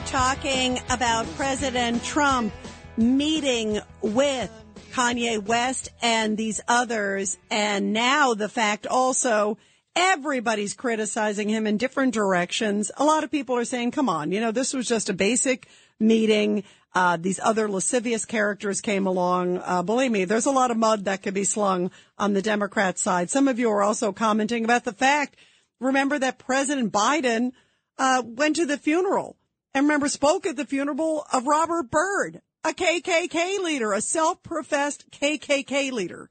[0.00, 2.52] Are talking about President Trump
[2.96, 4.50] meeting with
[4.92, 7.38] Kanye West and these others.
[7.50, 9.58] And now the fact also
[9.96, 12.90] everybody's criticizing him in different directions.
[12.96, 15.66] A lot of people are saying, come on, you know, this was just a basic
[15.98, 16.64] meeting.
[16.94, 19.58] Uh, these other lascivious characters came along.
[19.58, 22.98] Uh, believe me, there's a lot of mud that could be slung on the Democrat
[22.98, 23.28] side.
[23.28, 25.36] Some of you are also commenting about the fact,
[25.78, 27.52] remember that President Biden,
[27.98, 29.36] uh, went to the funeral
[29.74, 35.92] and remember spoke at the funeral of Robert Byrd, a KKK leader, a self-professed KKK
[35.92, 36.28] leader.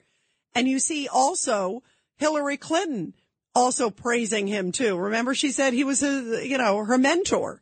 [0.53, 1.83] And you see also
[2.17, 3.13] Hillary Clinton
[3.55, 4.97] also praising him too.
[4.97, 7.61] Remember she said he was you know, her mentor.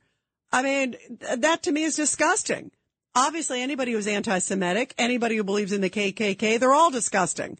[0.51, 0.95] I mean,
[1.37, 2.71] that to me is disgusting.
[3.15, 7.57] Obviously anybody who's anti-Semitic, anybody who believes in the KKK, they're all disgusting.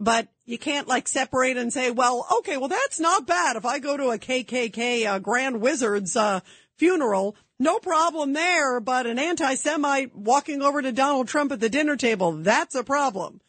[0.00, 3.56] But you can't like separate and say, well, okay, well, that's not bad.
[3.56, 6.40] If I go to a KKK, uh, Grand Wizard's, uh,
[6.76, 11.96] funeral, no problem there, but an anti-Semite walking over to Donald Trump at the dinner
[11.96, 13.40] table, that's a problem.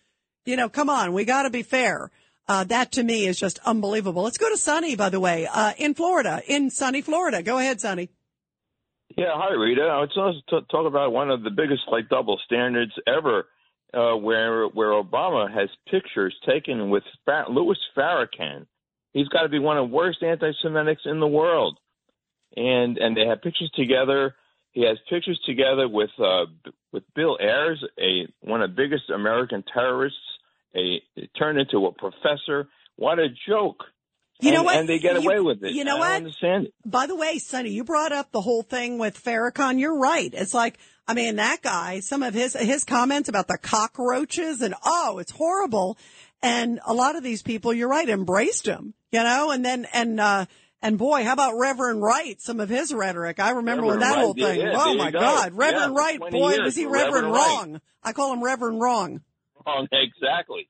[0.45, 2.11] You know, come on, we gotta be fair.
[2.47, 4.23] Uh, that to me is just unbelievable.
[4.23, 7.43] Let's go to Sunny, by the way, uh, in Florida, in sunny Florida.
[7.43, 8.09] Go ahead, Sunny.
[9.15, 9.81] Yeah, hi Rita.
[9.81, 13.47] I was to talk about one of the biggest like double standards ever,
[13.93, 18.65] uh, where where Obama has pictures taken with Fa- Louis Farrakhan.
[19.13, 21.79] He's got to be one of the worst anti-Semitics in the world,
[22.59, 24.35] and and they have pictures together.
[24.71, 26.45] He has pictures together with uh,
[26.91, 30.19] with Bill Ayers, a one of the biggest American terrorists.
[30.75, 31.01] A
[31.37, 32.67] turned into a professor.
[32.95, 33.85] What a joke!
[34.39, 34.75] You know what?
[34.77, 35.71] And they get You- away with it.
[35.73, 36.11] you know I what?
[36.11, 36.73] understand it.
[36.85, 39.79] By the way, Sonny, you brought up the whole thing with Farrakhan.
[39.79, 40.29] You're right.
[40.33, 40.77] It's like,
[41.07, 45.31] I mean, that guy, some of his, his comments about the cockroaches and, oh, it's
[45.31, 45.97] horrible.
[46.41, 50.19] And a lot of these people, you're right, embraced him, you know, and then, and,
[50.19, 50.45] uh,
[50.81, 52.39] and boy, how about Reverend Wright?
[52.41, 53.39] Some of his rhetoric.
[53.39, 54.59] I remember when that Wright, whole thing.
[54.59, 55.19] yeah, oh there my go.
[55.19, 55.53] God.
[55.53, 57.47] Reverend Yeah, Wright, boy, years was he for Reverend, Reverend Wright.
[57.47, 57.81] wrong.
[58.03, 59.21] I call him Reverend wrong.
[59.65, 60.69] Oh, exactly.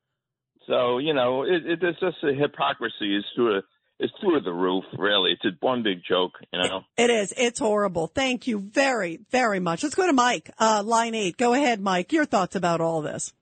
[0.68, 3.62] So you know, it, it, it's just a hypocrisy is through
[4.00, 4.86] it's through the roof.
[4.98, 6.34] Really, it's one big joke.
[6.54, 6.82] You know.
[6.98, 7.34] It is.
[7.38, 8.08] It's horrible.
[8.08, 9.84] Thank you very, very much.
[9.84, 11.38] Let's go to Mike, uh, line eight.
[11.38, 12.12] Go ahead, Mike.
[12.14, 13.34] Your thoughts about all this.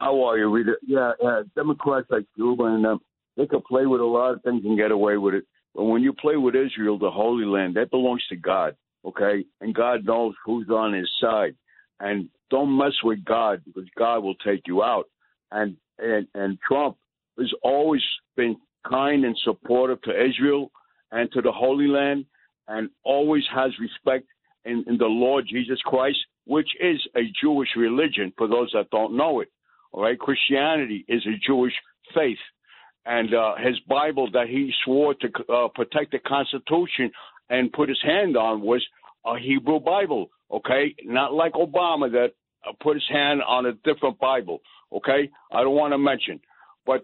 [0.00, 0.74] How are you, Rita?
[0.86, 2.98] Yeah, uh, Democrats like Cuba and them,
[3.36, 5.44] they could play with a lot of things and get away with it.
[5.76, 9.44] When you play with Israel, the Holy Land, that belongs to God, okay?
[9.60, 11.54] And God knows who's on his side.
[12.00, 15.06] And don't mess with God because God will take you out.
[15.50, 16.96] And and and Trump
[17.38, 18.02] has always
[18.36, 18.56] been
[18.88, 20.70] kind and supportive to Israel
[21.10, 22.24] and to the Holy Land,
[22.68, 24.26] and always has respect
[24.64, 28.32] in, in the Lord Jesus Christ, which is a Jewish religion.
[28.36, 29.48] For those that don't know it,
[29.92, 31.74] all right, Christianity is a Jewish
[32.14, 32.38] faith,
[33.06, 37.10] and uh, his Bible that he swore to uh, protect the Constitution
[37.48, 38.84] and put his hand on was
[39.24, 40.30] a Hebrew Bible.
[40.50, 42.32] Okay, not like Obama that
[42.66, 44.60] uh, put his hand on a different Bible.
[44.92, 46.40] Okay, I don't want to mention,
[46.84, 47.02] but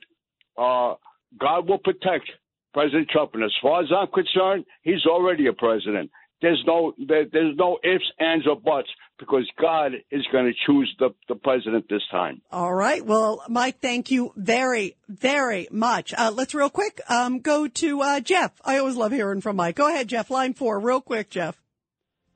[0.57, 0.95] uh,
[1.39, 2.31] God will protect
[2.75, 6.11] President Trump, and as far as I'm concerned, he's already a president.
[6.43, 8.89] There's no there, there's no ifs, ands, or buts
[9.19, 12.43] because God is going to choose the the president this time.
[12.51, 13.05] All right.
[13.07, 16.13] Well, Mike, thank you very, very much.
[16.13, 18.51] Uh, let's real quick, um, go to, uh, Jeff.
[18.65, 19.77] I always love hearing from Mike.
[19.77, 20.31] Go ahead, Jeff.
[20.31, 21.63] Line four, real quick, Jeff.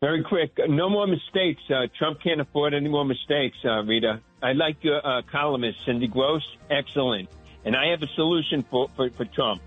[0.00, 0.52] Very quick.
[0.68, 1.62] No more mistakes.
[1.68, 4.20] Uh, Trump can't afford any more mistakes, uh, Rita.
[4.42, 6.42] I like your uh, columnist, Cindy Grosz.
[6.70, 7.28] Excellent.
[7.64, 9.62] And I have a solution for, for, for Trump.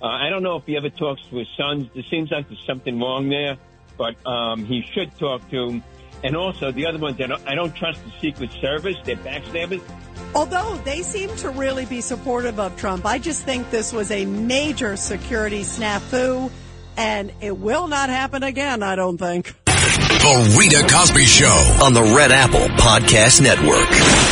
[0.00, 1.88] Uh, I don't know if he ever talks to his sons.
[1.92, 3.58] There seems like there's something wrong there,
[3.96, 5.84] but um, he should talk to them.
[6.24, 8.96] And also, the other ones, I don't, I don't trust the Secret Service.
[9.04, 9.82] They're backstabbers.
[10.34, 14.24] Although they seem to really be supportive of Trump, I just think this was a
[14.24, 16.50] major security snafu
[16.96, 19.54] and it will not happen again, I don't think.
[19.64, 21.78] The Rita Cosby Show.
[21.82, 24.31] on the Red Apple Podcast Network.